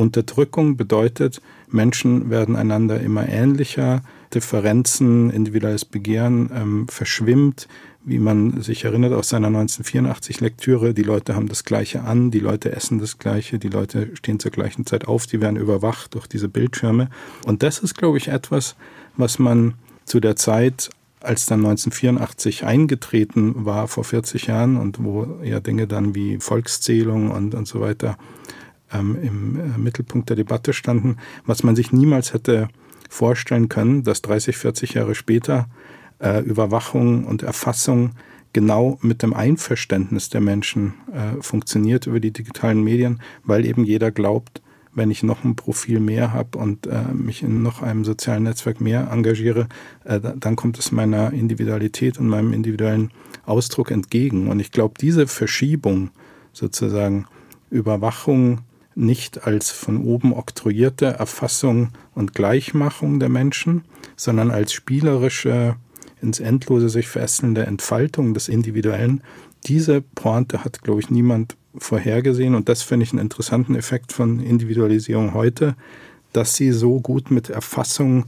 [0.00, 7.68] Unterdrückung bedeutet, Menschen werden einander immer ähnlicher, Differenzen, individuelles Begehren ähm, verschwimmt,
[8.02, 12.38] wie man sich erinnert aus seiner 1984 Lektüre, die Leute haben das Gleiche an, die
[12.40, 16.26] Leute essen das Gleiche, die Leute stehen zur gleichen Zeit auf, die werden überwacht durch
[16.26, 17.10] diese Bildschirme.
[17.44, 18.76] Und das ist, glaube ich, etwas,
[19.18, 19.74] was man
[20.06, 20.88] zu der Zeit
[21.20, 27.30] als dann 1984 eingetreten war, vor 40 Jahren, und wo ja Dinge dann wie Volkszählung
[27.30, 28.16] und, und so weiter
[28.92, 32.68] ähm, im äh, Mittelpunkt der Debatte standen, was man sich niemals hätte
[33.08, 35.68] vorstellen können, dass 30, 40 Jahre später
[36.20, 38.12] äh, Überwachung und Erfassung
[38.52, 44.10] genau mit dem Einverständnis der Menschen äh, funktioniert über die digitalen Medien, weil eben jeder
[44.10, 48.42] glaubt, wenn ich noch ein Profil mehr habe und äh, mich in noch einem sozialen
[48.42, 49.68] Netzwerk mehr engagiere,
[50.04, 53.12] äh, dann kommt es meiner Individualität und meinem individuellen
[53.44, 54.48] Ausdruck entgegen.
[54.48, 56.10] Und ich glaube, diese Verschiebung
[56.52, 57.26] sozusagen
[57.70, 58.62] Überwachung
[58.94, 63.84] nicht als von oben oktroyierte Erfassung und Gleichmachung der Menschen,
[64.16, 65.76] sondern als spielerische
[66.20, 69.22] ins Endlose sich fesselnde Entfaltung des Individuellen,
[69.66, 72.54] diese Pointe hat, glaube ich, niemand vorhergesehen.
[72.54, 75.76] Und das finde ich einen interessanten Effekt von Individualisierung heute,
[76.32, 78.26] dass sie so gut mit Erfassung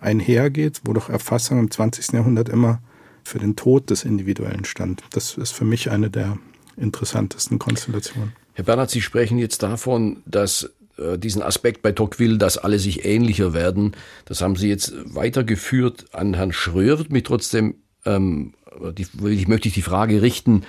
[0.00, 2.12] einhergeht, wo doch Erfassung im 20.
[2.12, 2.80] Jahrhundert immer
[3.24, 5.02] für den Tod des Individuellen stand.
[5.10, 6.38] Das ist für mich eine der
[6.76, 8.32] interessantesten Konstellationen.
[8.58, 13.04] Herr Bernhard, Sie sprechen jetzt davon, dass äh, diesen Aspekt bei Tocqueville, dass alle sich
[13.04, 13.92] ähnlicher werden.
[14.24, 18.54] Das haben Sie jetzt weitergeführt an Herrn Schröer, wird mich trotzdem ähm,
[18.98, 20.64] die, ich möchte ich die Frage richten,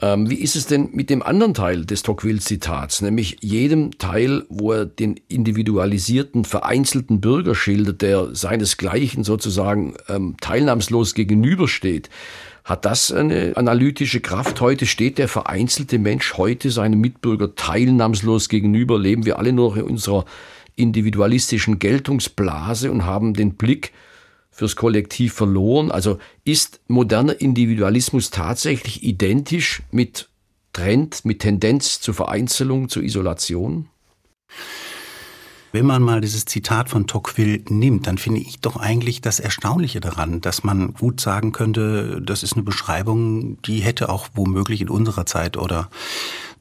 [0.00, 4.70] ähm, wie ist es denn mit dem anderen Teil des Tocqueville-Zitats, nämlich jedem Teil, wo
[4.70, 12.10] er den individualisierten, vereinzelten Bürger schildert, der seinesgleichen sozusagen ähm, teilnahmslos gegenübersteht?
[12.68, 14.60] Hat das eine analytische Kraft?
[14.60, 18.98] Heute steht der vereinzelte Mensch heute seinem Mitbürger teilnahmslos gegenüber.
[18.98, 20.26] Leben wir alle nur noch in unserer
[20.76, 23.92] individualistischen Geltungsblase und haben den Blick
[24.50, 25.90] fürs Kollektiv verloren.
[25.90, 30.28] Also ist moderner Individualismus tatsächlich identisch mit
[30.74, 33.88] Trend, mit Tendenz zur Vereinzelung, zur Isolation?
[35.70, 40.00] Wenn man mal dieses Zitat von Tocqueville nimmt, dann finde ich doch eigentlich das Erstaunliche
[40.00, 44.88] daran, dass man gut sagen könnte, das ist eine Beschreibung, die hätte auch womöglich in
[44.88, 45.90] unserer Zeit oder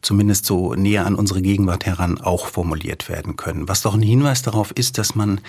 [0.01, 3.69] zumindest so näher an unsere Gegenwart heran auch formuliert werden können.
[3.69, 5.39] Was doch ein Hinweis darauf ist, dass man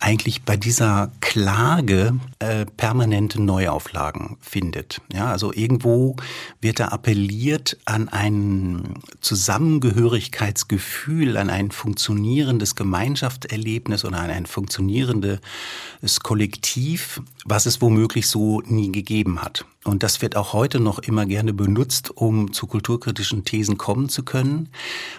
[0.00, 5.02] eigentlich bei dieser Klage äh, permanente Neuauflagen findet.
[5.12, 6.16] Ja, also irgendwo
[6.62, 15.40] wird da appelliert an ein Zusammengehörigkeitsgefühl, an ein funktionierendes Gemeinschaftserlebnis oder an ein funktionierendes
[16.22, 19.64] Kollektiv, was es womöglich so nie gegeben hat.
[19.82, 24.22] Und das wird auch heute noch immer gerne benutzt, um zu kulturkritischen Thesen kommen zu
[24.22, 24.68] können.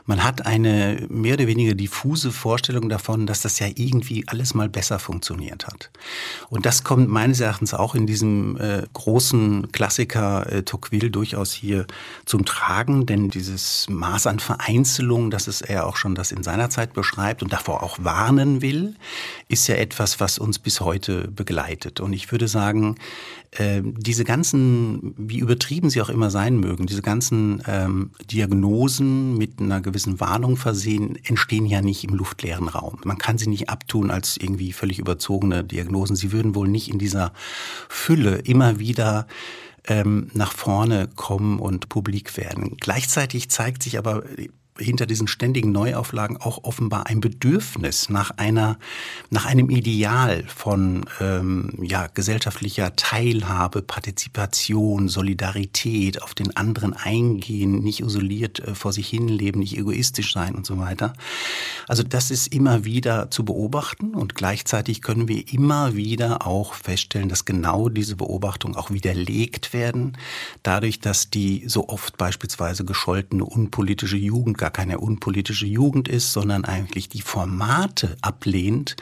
[0.05, 4.69] Man hat eine mehr oder weniger diffuse Vorstellung davon, dass das ja irgendwie alles mal
[4.69, 5.89] besser funktioniert hat.
[6.49, 11.87] Und das kommt meines Erachtens auch in diesem äh, großen Klassiker äh, Tocqueville durchaus hier
[12.25, 16.69] zum Tragen, denn dieses Maß an Vereinzelung, das ist er auch schon das in seiner
[16.69, 18.95] Zeit beschreibt und davor auch warnen will,
[19.47, 21.99] ist ja etwas, was uns bis heute begleitet.
[21.99, 22.95] Und ich würde sagen,
[23.51, 29.59] äh, diese ganzen, wie übertrieben sie auch immer sein mögen, diese ganzen ähm, Diagnosen mit
[29.59, 32.99] einer gewissen Warnung versehen, entstehen ja nicht im luftleeren Raum.
[33.03, 36.15] Man kann sie nicht abtun als irgendwie völlig überzogene Diagnosen.
[36.15, 37.33] Sie würden wohl nicht in dieser
[37.89, 39.27] Fülle immer wieder
[39.87, 42.77] ähm, nach vorne kommen und publik werden.
[42.79, 44.23] Gleichzeitig zeigt sich aber
[44.77, 48.79] hinter diesen ständigen Neuauflagen auch offenbar ein Bedürfnis nach einer,
[49.29, 57.99] nach einem Ideal von ähm, ja, gesellschaftlicher Teilhabe, Partizipation, Solidarität, auf den anderen eingehen, nicht
[57.99, 61.13] isoliert äh, vor sich hin leben, nicht egoistisch sein und so weiter.
[61.87, 67.29] Also das ist immer wieder zu beobachten und gleichzeitig können wir immer wieder auch feststellen,
[67.29, 70.17] dass genau diese Beobachtung auch widerlegt werden,
[70.63, 76.65] dadurch, dass die so oft beispielsweise gescholtene unpolitische Jugend gar keine unpolitische Jugend ist, sondern
[76.65, 78.95] eigentlich die Formate ablehnt,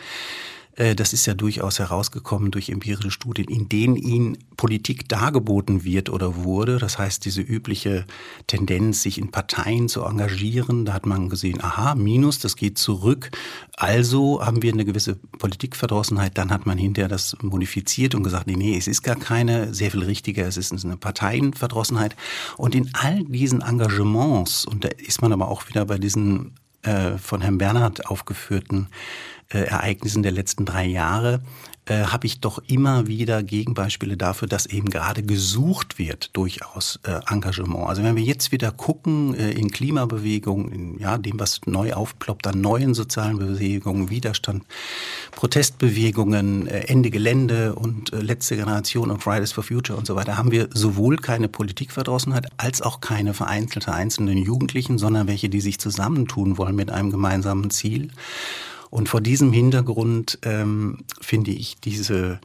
[0.80, 6.38] das ist ja durchaus herausgekommen durch empirische Studien, in denen ihnen Politik dargeboten wird oder
[6.46, 6.78] wurde.
[6.78, 8.06] Das heißt, diese übliche
[8.48, 13.30] Tendenz, sich in Parteien zu engagieren, da hat man gesehen, aha, Minus, das geht zurück.
[13.76, 16.38] Also haben wir eine gewisse Politikverdrossenheit.
[16.38, 19.92] Dann hat man hinterher das modifiziert und gesagt, nee, nee, es ist gar keine, sehr
[19.92, 22.15] viel richtiger, es ist eine Parteienverdrossenheit.
[22.56, 27.18] Und in all diesen Engagements, und da ist man aber auch wieder bei diesen äh,
[27.18, 28.88] von Herrn Bernhard aufgeführten
[29.50, 31.42] äh, Ereignissen der letzten drei Jahre
[31.90, 37.20] äh, habe ich doch immer wieder Gegenbeispiele dafür, dass eben gerade gesucht wird, durchaus äh,
[37.32, 37.88] Engagement.
[37.88, 42.48] Also wenn wir jetzt wieder gucken äh, in Klimabewegungen, in ja, dem, was neu aufploppt,
[42.48, 44.64] an neuen sozialen Bewegungen, Widerstand,
[45.32, 50.38] Protestbewegungen, äh, Ende Gelände und äh, letzte Generation und Fridays for Future und so weiter,
[50.38, 55.80] haben wir sowohl keine Politikverdrossenheit als auch keine vereinzelte einzelnen Jugendlichen, sondern welche, die sich
[55.80, 58.10] zusammentun wollen mit einem gemeinsamen Ziel.
[58.89, 62.39] Und vor diesem Hintergrund ähm, finde ich diese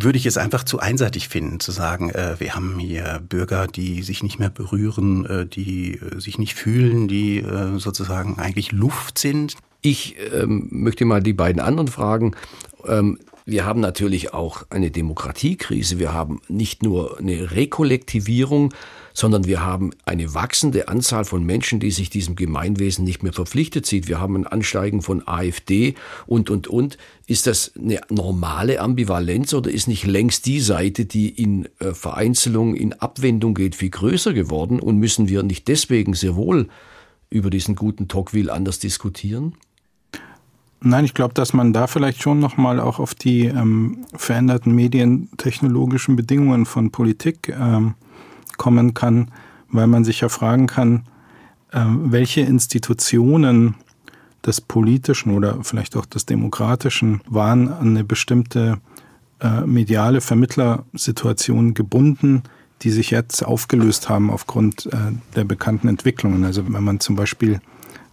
[0.00, 4.02] würde ich es einfach zu einseitig finden, zu sagen, äh, wir haben hier Bürger, die
[4.02, 9.18] sich nicht mehr berühren, äh, die äh, sich nicht fühlen, die äh, sozusagen eigentlich Luft
[9.18, 9.56] sind.
[9.82, 12.36] Ich ähm, möchte mal die beiden anderen fragen.
[12.86, 15.98] Ähm, wir haben natürlich auch eine Demokratiekrise.
[15.98, 18.72] Wir haben nicht nur eine Rekollektivierung,
[19.18, 23.84] sondern wir haben eine wachsende Anzahl von Menschen, die sich diesem Gemeinwesen nicht mehr verpflichtet
[23.84, 24.06] sieht.
[24.06, 26.98] Wir haben ein Ansteigen von AfD und, und, und.
[27.26, 32.76] Ist das eine normale Ambivalenz oder ist nicht längst die Seite, die in äh, Vereinzelung,
[32.76, 36.68] in Abwendung geht, viel größer geworden und müssen wir nicht deswegen sehr wohl
[37.28, 39.54] über diesen guten Tocqueville anders diskutieren?
[40.80, 46.14] Nein, ich glaube, dass man da vielleicht schon nochmal auch auf die ähm, veränderten medientechnologischen
[46.14, 47.94] Bedingungen von Politik ähm,
[48.58, 49.30] kommen kann,
[49.70, 51.04] weil man sich ja fragen kann,
[51.72, 53.74] ähm, welche Institutionen
[54.44, 58.78] des politischen oder vielleicht auch des demokratischen waren an eine bestimmte
[59.40, 62.42] äh, mediale Vermittlersituation gebunden,
[62.82, 64.96] die sich jetzt aufgelöst haben aufgrund äh,
[65.34, 66.44] der bekannten Entwicklungen.
[66.44, 67.60] Also wenn man zum Beispiel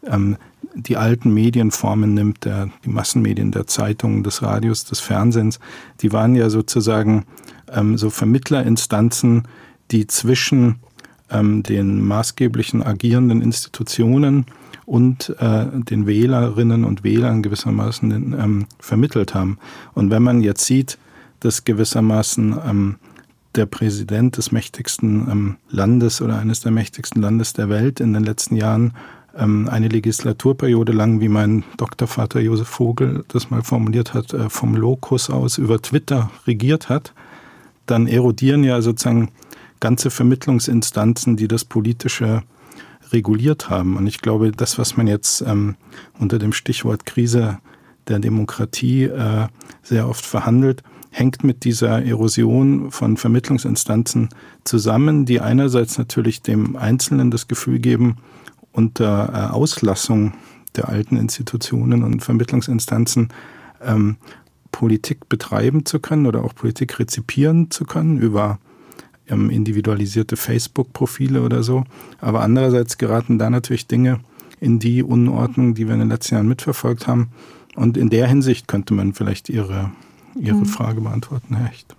[0.06, 0.38] ähm,
[0.74, 5.60] die alten Medienformen nimmt, der, die Massenmedien der Zeitungen, des Radios, des Fernsehens,
[6.02, 7.26] die waren ja sozusagen
[7.72, 9.48] ähm, so Vermittlerinstanzen,
[9.92, 10.78] die zwischen
[11.30, 14.46] ähm, den maßgeblichen agierenden Institutionen
[14.86, 19.58] und äh, den Wählerinnen und Wählern gewissermaßen ähm, vermittelt haben.
[19.94, 20.98] Und wenn man jetzt sieht,
[21.40, 22.96] dass gewissermaßen ähm,
[23.56, 28.24] der Präsident des mächtigsten ähm, Landes oder eines der mächtigsten Landes der Welt in den
[28.24, 28.94] letzten Jahren
[29.36, 34.76] ähm, eine Legislaturperiode lang, wie mein Doktorvater Josef Vogel das mal formuliert hat, äh, vom
[34.76, 37.14] Lokus aus über Twitter regiert hat,
[37.86, 39.30] dann erodieren ja sozusagen
[39.86, 42.42] ganze Vermittlungsinstanzen, die das Politische
[43.12, 43.98] reguliert haben.
[43.98, 45.76] Und ich glaube, das, was man jetzt ähm,
[46.20, 47.60] unter dem Stichwort Krise
[48.08, 49.46] der Demokratie äh,
[49.84, 54.30] sehr oft verhandelt, hängt mit dieser Erosion von Vermittlungsinstanzen
[54.64, 58.18] zusammen, die einerseits natürlich dem Einzelnen das Gefühl geben,
[58.72, 60.34] unter äh, Auslassung
[60.76, 63.30] der alten Institutionen und Vermittlungsinstanzen
[63.84, 64.18] ähm,
[64.72, 68.58] Politik betreiben zu können oder auch Politik rezipieren zu können über
[69.30, 71.84] ähm, individualisierte Facebook-Profile oder so.
[72.20, 74.20] Aber andererseits geraten da natürlich Dinge
[74.60, 77.30] in die Unordnung, die wir in den letzten Jahren mitverfolgt haben.
[77.76, 79.92] Und in der Hinsicht könnte man vielleicht Ihre,
[80.36, 80.66] Ihre mhm.
[80.66, 81.96] Frage beantworten, Herr Hecht.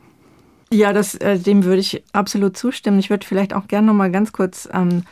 [0.73, 2.99] Ja, das, äh, dem würde ich absolut zustimmen.
[2.99, 5.05] Ich würde vielleicht auch gerne noch mal ganz kurz ähm,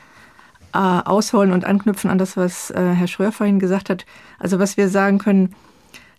[0.73, 4.05] äh, ausholen und anknüpfen an das, was äh, Herr Schröer vorhin gesagt hat.
[4.39, 5.55] Also was wir sagen können,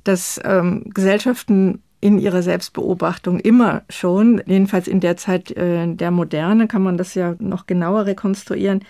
[0.06, 6.68] dass ähm, Gesellschaften in ihrer Selbstbeobachtung immer schon, jedenfalls in der Zeit äh, der Moderne,
[6.68, 8.82] kann man das ja noch genauer rekonstruieren,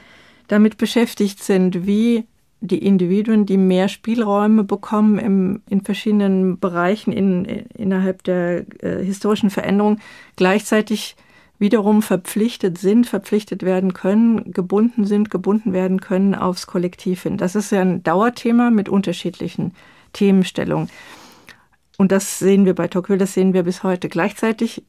[0.47, 2.25] damit beschäftigt sind, wie
[2.61, 9.49] die Individuen, die mehr Spielräume bekommen im, in verschiedenen Bereichen in, innerhalb der äh, historischen
[9.49, 9.99] Veränderung,
[10.35, 11.15] gleichzeitig
[11.57, 17.37] wiederum verpflichtet sind, verpflichtet werden können, gebunden sind, gebunden werden können aufs Kollektiv hin.
[17.37, 19.73] Das ist ja ein Dauerthema mit unterschiedlichen
[20.11, 20.89] Themenstellungen.
[21.97, 24.09] Und das sehen wir bei Tocqueville, das sehen wir bis heute.
[24.09, 24.83] Gleichzeitig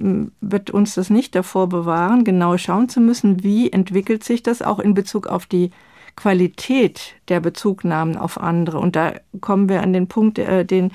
[0.00, 4.78] wird uns das nicht davor bewahren, genau schauen zu müssen, wie entwickelt sich das auch
[4.78, 5.70] in Bezug auf die
[6.16, 8.78] Qualität der Bezugnahmen auf andere.
[8.78, 10.92] Und da kommen wir an den Punkt, äh, den,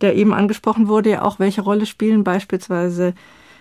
[0.00, 3.14] der eben angesprochen wurde, ja auch, welche Rolle spielen beispielsweise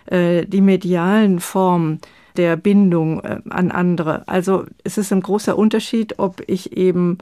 [0.05, 1.99] äh, die medialen Formen
[2.37, 4.27] der Bindung äh, an andere.
[4.27, 7.17] Also es ist ein großer Unterschied, ob ich eben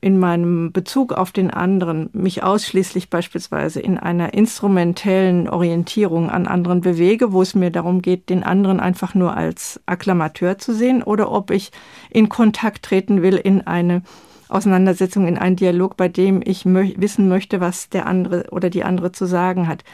[0.00, 6.80] in meinem Bezug auf den anderen mich ausschließlich beispielsweise in einer instrumentellen Orientierung an anderen
[6.80, 11.30] bewege, wo es mir darum geht, den anderen einfach nur als Akklamateur zu sehen, oder
[11.30, 11.70] ob ich
[12.08, 14.02] in Kontakt treten will in eine
[14.48, 18.84] Auseinandersetzung, in einen Dialog, bei dem ich mö wissen möchte, was der andere oder die
[18.84, 19.84] andere zu sagen hat.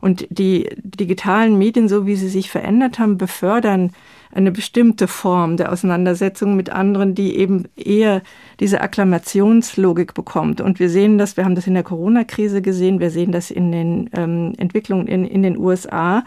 [0.00, 3.92] Und die digitalen Medien, so wie sie sich verändert haben, befördern
[4.32, 8.22] eine bestimmte Form der Auseinandersetzung mit anderen, die eben eher
[8.60, 10.60] diese Akklamationslogik bekommt.
[10.60, 13.72] Und wir sehen das, wir haben das in der Corona-Krise gesehen, wir sehen das in
[13.72, 16.24] den ähm, Entwicklungen in, in den USA,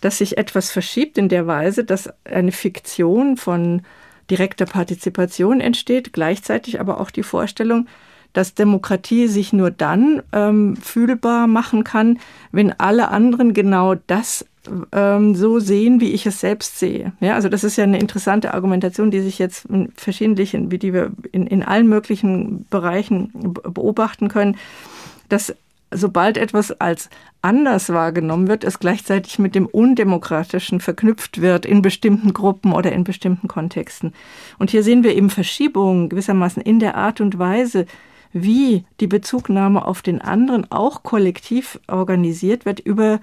[0.00, 3.82] dass sich etwas verschiebt in der Weise, dass eine Fiktion von
[4.30, 7.86] direkter Partizipation entsteht, gleichzeitig aber auch die Vorstellung,
[8.32, 12.18] dass Demokratie sich nur dann ähm, fühlbar machen kann,
[12.50, 14.46] wenn alle anderen genau das
[14.92, 17.12] ähm, so sehen, wie ich es selbst sehe.
[17.20, 20.92] Ja, also das ist ja eine interessante Argumentation, die sich jetzt in verschiedenen, wie die
[20.92, 24.56] wir in, in allen möglichen Bereichen beobachten können,
[25.28, 25.54] dass
[25.94, 27.10] sobald etwas als
[27.42, 33.04] anders wahrgenommen wird, es gleichzeitig mit dem Undemokratischen verknüpft wird in bestimmten Gruppen oder in
[33.04, 34.14] bestimmten Kontexten.
[34.58, 37.86] Und hier sehen wir eben Verschiebungen gewissermaßen in der Art und Weise,
[38.32, 43.20] wie die Bezugnahme auf den anderen auch kollektiv organisiert wird über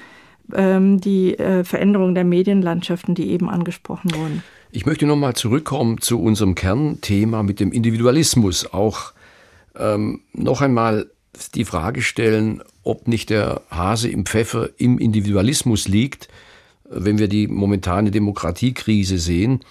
[0.54, 4.44] ähm, die äh, Veränderung der Medienlandschaften, die eben angesprochen wurden.
[4.72, 8.72] Ich möchte nochmal zurückkommen zu unserem Kernthema mit dem Individualismus.
[8.72, 9.14] Auch
[9.76, 11.10] ähm, noch einmal
[11.56, 16.28] die Frage stellen, ob nicht der Hase im Pfeffer im Individualismus liegt,
[16.90, 19.62] wenn wir die momentane Demokratiekrise sehen.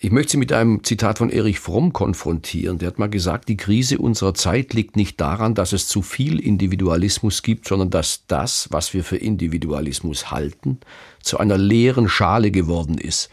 [0.00, 2.78] Ich möchte Sie mit einem Zitat von Erich Fromm konfrontieren.
[2.78, 6.38] Der hat mal gesagt, die Krise unserer Zeit liegt nicht daran, dass es zu viel
[6.38, 10.78] Individualismus gibt, sondern dass das, was wir für Individualismus halten,
[11.20, 13.28] zu einer leeren Schale geworden ist.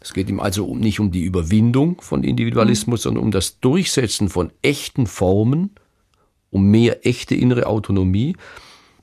[0.00, 3.02] Es geht ihm also nicht um die Überwindung von Individualismus, mhm.
[3.02, 5.70] sondern um das Durchsetzen von echten Formen,
[6.50, 8.34] um mehr echte innere Autonomie.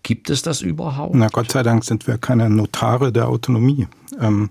[0.03, 1.15] Gibt es das überhaupt?
[1.15, 3.87] Na Gott sei Dank sind wir keine Notare der Autonomie.
[4.19, 4.49] Ähm,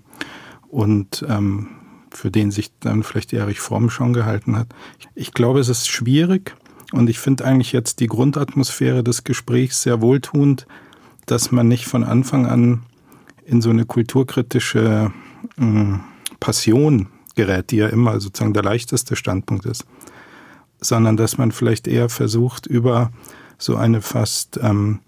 [0.67, 1.67] und ähm,
[2.11, 4.67] für den sich dann vielleicht Erich Fromm schon gehalten hat.
[5.15, 6.55] Ich glaube, es ist schwierig
[6.91, 10.65] und ich finde eigentlich jetzt die Grundatmosphäre des Gesprächs sehr wohltuend,
[11.25, 12.83] dass man nicht von Anfang an
[13.45, 15.11] in so eine kulturkritische
[15.57, 15.97] äh,
[16.39, 19.85] Passion gerät, die ja immer sozusagen der leichteste Standpunkt ist,
[20.81, 23.11] sondern dass man vielleicht eher versucht, über
[23.57, 24.99] so eine fast ähm,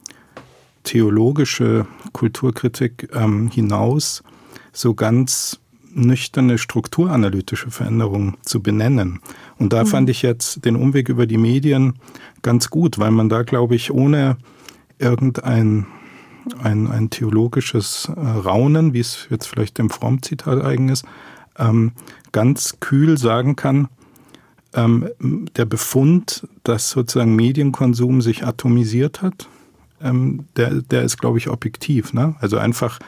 [0.83, 4.23] theologische Kulturkritik ähm, hinaus
[4.73, 5.60] so ganz
[5.93, 9.19] nüchterne strukturanalytische Veränderungen zu benennen.
[9.57, 9.87] Und da mhm.
[9.87, 11.93] fand ich jetzt den Umweg über die Medien
[12.41, 14.37] ganz gut, weil man da, glaube ich, ohne
[14.99, 15.85] irgendein
[16.63, 21.05] ein, ein theologisches äh, Raunen, wie es jetzt vielleicht dem Fromm-Zitat eigen ist,
[21.57, 21.91] ähm,
[22.31, 23.87] ganz kühl sagen kann,
[24.73, 25.09] ähm,
[25.55, 29.47] der Befund, dass sozusagen Medienkonsum sich atomisiert hat,
[30.01, 32.13] ähm, der, der ist, glaube ich, objektiv.
[32.13, 32.35] Ne?
[32.39, 32.99] Also einfach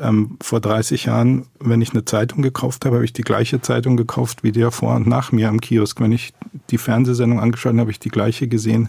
[0.00, 3.96] ähm, vor 30 Jahren, wenn ich eine Zeitung gekauft habe, habe ich die gleiche Zeitung
[3.96, 6.00] gekauft wie der vor und nach mir am Kiosk.
[6.00, 6.32] Wenn ich
[6.70, 8.88] die Fernsehsendung angeschaut habe, habe ich die gleiche gesehen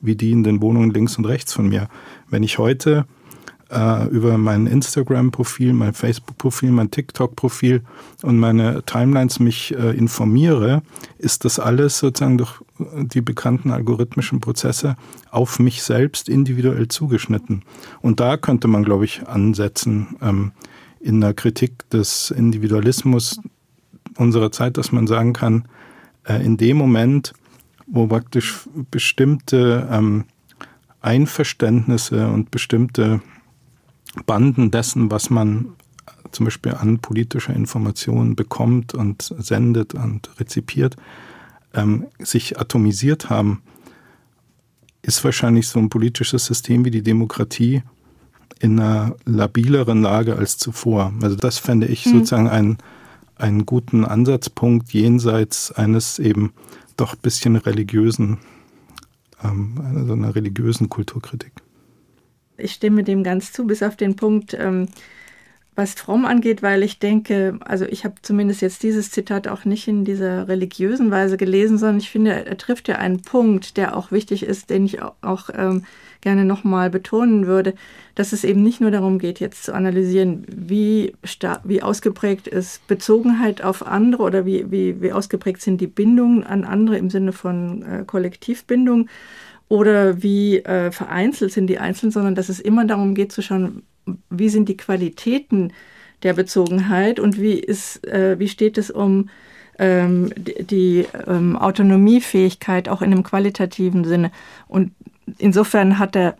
[0.00, 1.88] wie die in den Wohnungen links und rechts von mir.
[2.28, 3.06] Wenn ich heute
[3.72, 7.82] äh, über mein Instagram-Profil, mein Facebook-Profil, mein TikTok-Profil
[8.22, 10.82] und meine Timelines mich äh, informiere,
[11.18, 14.96] ist das alles sozusagen durch die bekannten algorithmischen Prozesse
[15.30, 17.62] auf mich selbst individuell zugeschnitten.
[18.00, 20.52] Und da könnte man, glaube ich, ansetzen ähm,
[21.00, 23.40] in der Kritik des Individualismus
[24.16, 25.66] unserer Zeit, dass man sagen kann,
[26.24, 27.32] äh, in dem Moment,
[27.86, 30.24] wo praktisch bestimmte ähm,
[31.00, 33.20] Einverständnisse und bestimmte
[34.26, 35.74] Banden dessen, was man
[36.30, 40.96] zum Beispiel an politischer Information bekommt und sendet und rezipiert,
[41.74, 43.62] ähm, sich atomisiert haben,
[45.02, 47.82] ist wahrscheinlich so ein politisches System wie die Demokratie
[48.60, 51.12] in einer labileren Lage als zuvor.
[51.20, 52.12] Also das fände ich mhm.
[52.12, 52.78] sozusagen einen,
[53.36, 56.52] einen guten Ansatzpunkt jenseits eines eben
[56.96, 58.38] doch bisschen religiösen,
[59.42, 61.52] ähm, also einer religiösen Kulturkritik
[62.62, 64.88] ich stimme dem ganz zu, bis auf den Punkt, ähm,
[65.74, 69.88] was Fromm angeht, weil ich denke, also ich habe zumindest jetzt dieses Zitat auch nicht
[69.88, 74.12] in dieser religiösen Weise gelesen, sondern ich finde, er trifft ja einen Punkt, der auch
[74.12, 75.84] wichtig ist, den ich auch, ähm,
[76.22, 77.74] gerne nochmal betonen würde,
[78.14, 81.14] dass es eben nicht nur darum geht, jetzt zu analysieren, wie,
[81.64, 86.64] wie ausgeprägt ist Bezogenheit auf andere oder wie, wie, wie ausgeprägt sind die Bindungen an
[86.64, 89.08] andere im Sinne von äh, Kollektivbindung,
[89.72, 93.84] oder wie äh, vereinzelt sind die Einzelnen, sondern dass es immer darum geht zu schauen,
[94.28, 95.72] wie sind die Qualitäten
[96.22, 99.30] der Bezogenheit und wie, ist, äh, wie steht es um
[99.78, 104.30] ähm, die, ähm, Autonomiefähigkeit auch in einem qualitativen Sinne.
[104.68, 104.92] Und
[105.38, 106.36] insofern hat er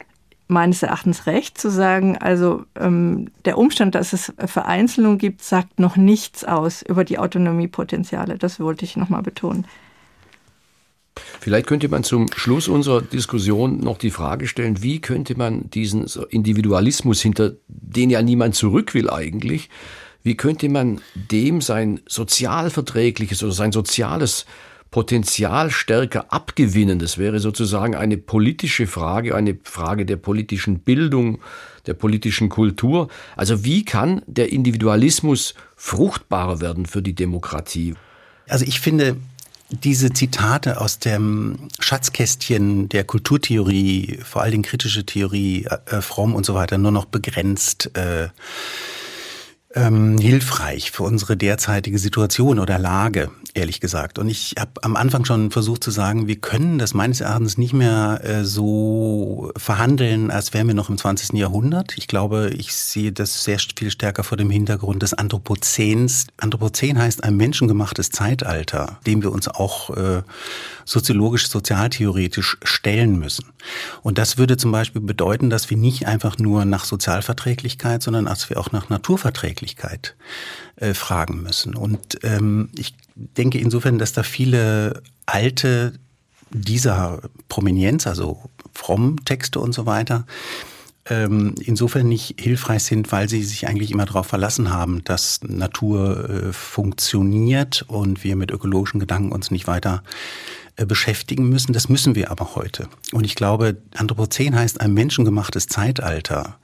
[0.47, 5.97] meines Erachtens recht zu sagen, also ähm, der Umstand, dass es Vereinzelung gibt, sagt noch
[5.97, 8.37] nichts aus über die Autonomiepotenziale.
[8.37, 9.67] Das wollte ich nochmal betonen.
[11.41, 16.07] Vielleicht könnte man zum Schluss unserer Diskussion noch die Frage stellen, wie könnte man diesen
[16.31, 19.69] Individualismus, hinter den ja niemand zurück will eigentlich,
[20.23, 24.47] wie könnte man dem sein sozialverträgliches oder sein soziales
[24.91, 26.99] Potenzial stärker abgewinnen?
[26.99, 31.41] Das wäre sozusagen eine politische Frage, eine Frage der politischen Bildung,
[31.87, 33.09] der politischen Kultur.
[33.37, 37.95] Also wie kann der Individualismus fruchtbarer werden für die Demokratie?
[38.49, 39.17] Also ich finde,
[39.73, 46.45] diese Zitate aus dem Schatzkästchen der Kulturtheorie, vor allen Dingen kritische Theorie, äh, Fromm und
[46.45, 48.29] so weiter, nur noch begrenzt äh,
[49.75, 54.19] ähm, hilfreich für unsere derzeitige Situation oder Lage, ehrlich gesagt.
[54.19, 57.73] Und ich habe am Anfang schon versucht zu sagen, wir können das meines Erachtens nicht
[57.73, 61.39] mehr äh, so verhandeln, als wären wir noch im 20.
[61.39, 61.97] Jahrhundert.
[61.97, 66.27] Ich glaube, ich sehe das sehr viel stärker vor dem Hintergrund des Anthropozäns.
[66.37, 70.23] Anthropozän heißt ein menschengemachtes Zeitalter, dem wir uns auch äh,
[70.85, 73.47] soziologisch, sozialtheoretisch stellen müssen.
[74.03, 78.51] Und das würde zum Beispiel bedeuten, dass wir nicht einfach nur nach Sozialverträglichkeit, sondern dass
[78.51, 80.17] wir auch nach Naturverträglichkeit
[80.77, 81.75] äh, fragen müssen.
[81.75, 85.95] Und ähm, ich denke insofern, dass da viele alte
[86.51, 90.27] dieser Prominenz, also fromm Texte und so weiter,
[91.07, 96.31] ähm, insofern nicht hilfreich sind, weil sie sich eigentlich immer darauf verlassen haben, dass Natur
[96.31, 100.03] äh, funktioniert und wir mit ökologischen Gedanken uns nicht weiter
[100.77, 101.73] beschäftigen müssen.
[101.73, 102.89] Das müssen wir aber heute.
[103.13, 106.59] Und ich glaube, Anthropozän heißt ein menschengemachtes Zeitalter.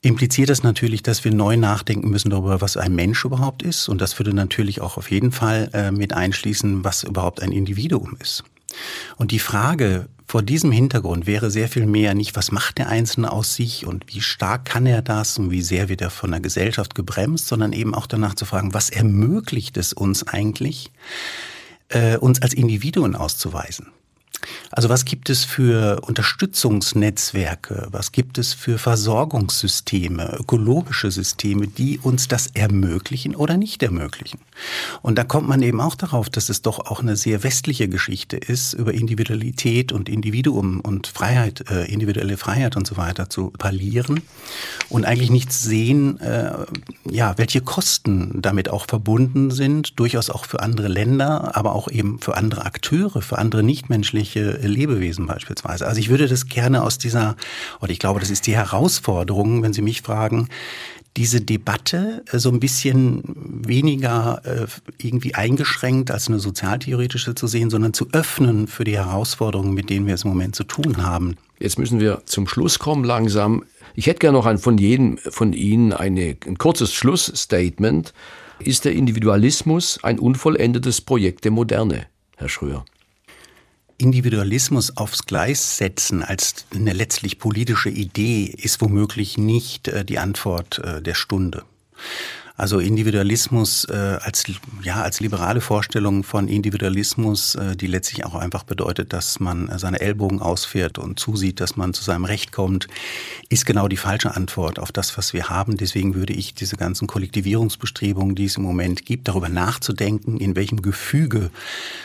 [0.00, 3.88] Impliziert das natürlich, dass wir neu nachdenken müssen darüber, was ein Mensch überhaupt ist.
[3.88, 8.16] Und das würde natürlich auch auf jeden Fall äh, mit einschließen, was überhaupt ein Individuum
[8.20, 8.42] ist.
[9.16, 13.30] Und die Frage vor diesem Hintergrund wäre sehr viel mehr nicht, was macht der Einzelne
[13.30, 16.40] aus sich und wie stark kann er das und wie sehr wird er von der
[16.40, 20.90] Gesellschaft gebremst, sondern eben auch danach zu fragen, was ermöglicht es uns eigentlich,
[21.92, 23.88] äh, uns als Individuen auszuweisen.
[24.70, 27.88] Also was gibt es für Unterstützungsnetzwerke?
[27.90, 34.40] Was gibt es für Versorgungssysteme, ökologische Systeme, die uns das ermöglichen oder nicht ermöglichen?
[35.02, 38.36] Und da kommt man eben auch darauf, dass es doch auch eine sehr westliche Geschichte
[38.36, 44.22] ist, über Individualität und Individuum und Freiheit, äh, individuelle Freiheit und so weiter zu parlieren
[44.88, 46.52] und eigentlich nicht sehen, äh,
[47.10, 52.18] ja, welche Kosten damit auch verbunden sind, durchaus auch für andere Länder, aber auch eben
[52.18, 55.86] für andere Akteure, für andere nichtmenschliche Lebewesen beispielsweise.
[55.86, 57.36] Also ich würde das gerne aus dieser,
[57.80, 60.48] und ich glaube, das ist die Herausforderung, wenn Sie mich fragen,
[61.16, 63.22] diese Debatte äh, so ein bisschen
[63.66, 64.66] weniger äh,
[64.98, 70.06] irgendwie eingeschränkt als eine sozialtheoretische zu sehen, sondern zu öffnen für die Herausforderungen, mit denen
[70.06, 71.36] wir es im Moment zu tun haben.
[71.58, 73.64] Jetzt müssen wir zum Schluss kommen langsam.
[73.94, 78.14] Ich hätte gerne noch ein, von jedem von Ihnen eine, ein kurzes Schlussstatement.
[78.58, 82.06] Ist der Individualismus ein unvollendetes Projekt der Moderne,
[82.36, 82.84] Herr Schröer?
[83.98, 90.78] Individualismus aufs Gleis setzen als eine letztlich politische Idee ist womöglich nicht äh, die Antwort
[90.78, 91.64] äh, der Stunde.
[92.62, 94.44] Also Individualismus äh, als
[94.84, 100.00] ja als liberale Vorstellung von Individualismus, äh, die letztlich auch einfach bedeutet, dass man seine
[100.00, 102.86] Ellbogen ausfährt und zusieht, dass man zu seinem Recht kommt,
[103.48, 105.76] ist genau die falsche Antwort auf das, was wir haben.
[105.76, 110.82] Deswegen würde ich diese ganzen Kollektivierungsbestrebungen, die es im Moment gibt, darüber nachzudenken, in welchem
[110.82, 111.50] Gefüge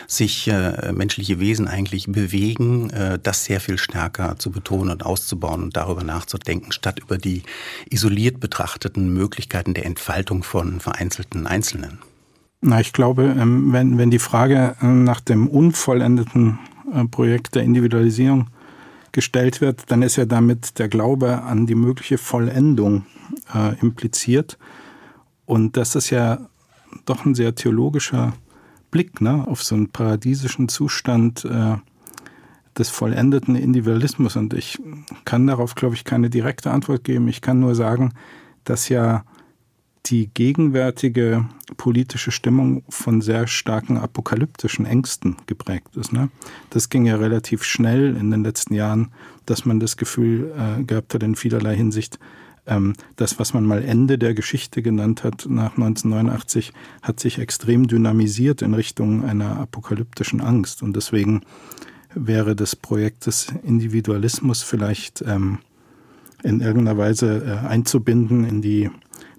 [0.07, 5.61] sich äh, menschliche Wesen eigentlich bewegen, äh, das sehr viel stärker zu betonen und auszubauen
[5.61, 7.43] und darüber nachzudenken, statt über die
[7.91, 11.99] isoliert betrachteten Möglichkeiten der Entfaltung von vereinzelten Einzelnen?
[12.61, 16.59] Na, ich glaube, ähm, wenn, wenn die Frage äh, nach dem unvollendeten
[16.91, 18.49] äh, Projekt der Individualisierung
[19.11, 23.05] gestellt wird, dann ist ja damit der Glaube an die mögliche Vollendung
[23.53, 24.57] äh, impliziert.
[25.45, 26.39] Und das ist ja
[27.05, 28.33] doch ein sehr theologischer
[28.91, 31.75] Blick ne, auf so einen paradiesischen Zustand äh,
[32.77, 34.35] des vollendeten Individualismus.
[34.35, 34.79] Und ich
[35.25, 37.27] kann darauf, glaube ich, keine direkte Antwort geben.
[37.27, 38.13] Ich kann nur sagen,
[38.63, 39.23] dass ja
[40.09, 41.47] die gegenwärtige
[41.77, 46.13] politische Stimmung von sehr starken apokalyptischen Ängsten geprägt ist.
[46.13, 46.29] Ne?
[46.69, 49.11] Das ging ja relativ schnell in den letzten Jahren,
[49.45, 52.19] dass man das Gefühl äh, gehabt hat in vielerlei Hinsicht,
[52.67, 57.87] ähm, das, was man mal Ende der Geschichte genannt hat nach 1989, hat sich extrem
[57.87, 60.83] dynamisiert in Richtung einer apokalyptischen Angst.
[60.83, 61.41] Und deswegen
[62.13, 65.59] wäre das Projekt des Individualismus vielleicht ähm,
[66.43, 68.89] in irgendeiner Weise äh, einzubinden in die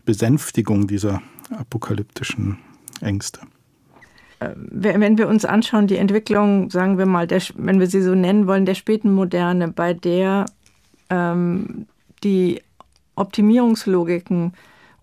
[0.09, 2.57] Besänftigung dieser apokalyptischen
[3.03, 3.41] Ängste.
[4.41, 8.15] Äh, wenn wir uns anschauen, die Entwicklung, sagen wir mal, der, wenn wir sie so
[8.15, 10.47] nennen wollen, der späten Moderne, bei der
[11.11, 11.87] ähm,
[12.25, 12.63] die
[13.17, 14.55] Optimierungslogiken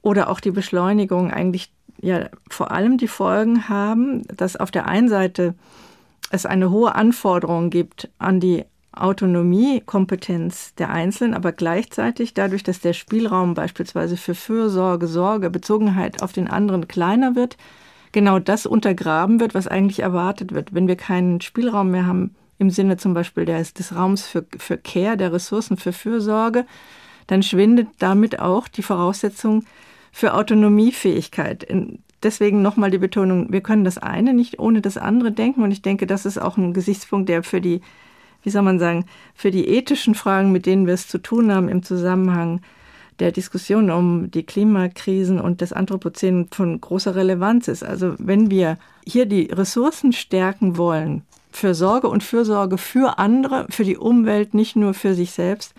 [0.01, 5.07] oder auch die Beschleunigung eigentlich ja vor allem die Folgen haben, dass auf der einen
[5.07, 5.53] Seite
[6.31, 12.93] es eine hohe Anforderung gibt an die Autonomiekompetenz der Einzelnen, aber gleichzeitig dadurch, dass der
[12.93, 17.57] Spielraum beispielsweise für Fürsorge, Sorge, Bezogenheit auf den anderen kleiner wird,
[18.11, 20.73] genau das untergraben wird, was eigentlich erwartet wird.
[20.73, 24.77] Wenn wir keinen Spielraum mehr haben, im Sinne zum Beispiel des, des Raums für, für
[24.77, 26.65] Care, der Ressourcen für Fürsorge,
[27.27, 29.65] dann schwindet damit auch die Voraussetzung
[30.11, 31.67] für Autonomiefähigkeit.
[32.23, 35.63] Deswegen nochmal die Betonung, wir können das eine nicht ohne das andere denken.
[35.63, 37.81] Und ich denke, das ist auch ein Gesichtspunkt, der für die
[38.45, 41.67] wie soll man sagen, für die ethischen Fragen, mit denen wir es zu tun haben
[41.67, 42.61] im Zusammenhang
[43.19, 47.83] der Diskussion um die Klimakrisen und das Anthropozän von großer Relevanz ist.
[47.83, 53.83] Also wenn wir hier die Ressourcen stärken wollen für Sorge und Fürsorge für andere, für
[53.83, 55.73] die Umwelt, nicht nur für sich selbst,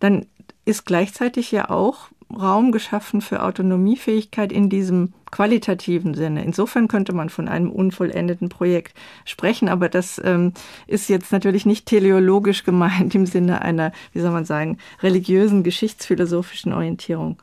[0.00, 0.26] dann
[0.64, 6.44] ist gleichzeitig ja auch Raum geschaffen für Autonomiefähigkeit in diesem qualitativen Sinne.
[6.44, 10.52] Insofern könnte man von einem unvollendeten Projekt sprechen, aber das ähm,
[10.86, 16.72] ist jetzt natürlich nicht teleologisch gemeint im Sinne einer, wie soll man sagen, religiösen, geschichtsphilosophischen
[16.72, 17.38] Orientierung.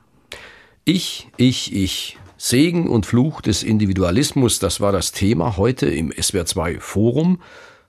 [0.83, 2.17] Ich, ich, ich.
[2.37, 7.39] Segen und Fluch des Individualismus, das war das Thema heute im SWR2 Forum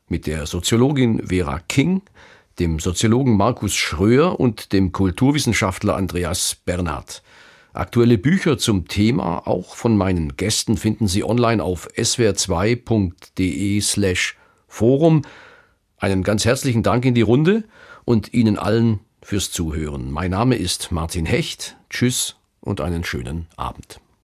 [0.09, 2.03] mit der Soziologin Vera King
[2.59, 7.22] dem Soziologen Markus Schröer und dem Kulturwissenschaftler Andreas Bernhard.
[7.72, 14.36] Aktuelle Bücher zum Thema, auch von meinen Gästen, finden Sie online auf swr2.de slash
[14.66, 15.22] Forum.
[15.98, 17.64] Einen ganz herzlichen Dank in die Runde
[18.04, 20.11] und Ihnen allen fürs Zuhören.
[20.11, 21.76] Mein Name ist Martin Hecht.
[21.90, 24.00] Tschüss und einen schönen Abend.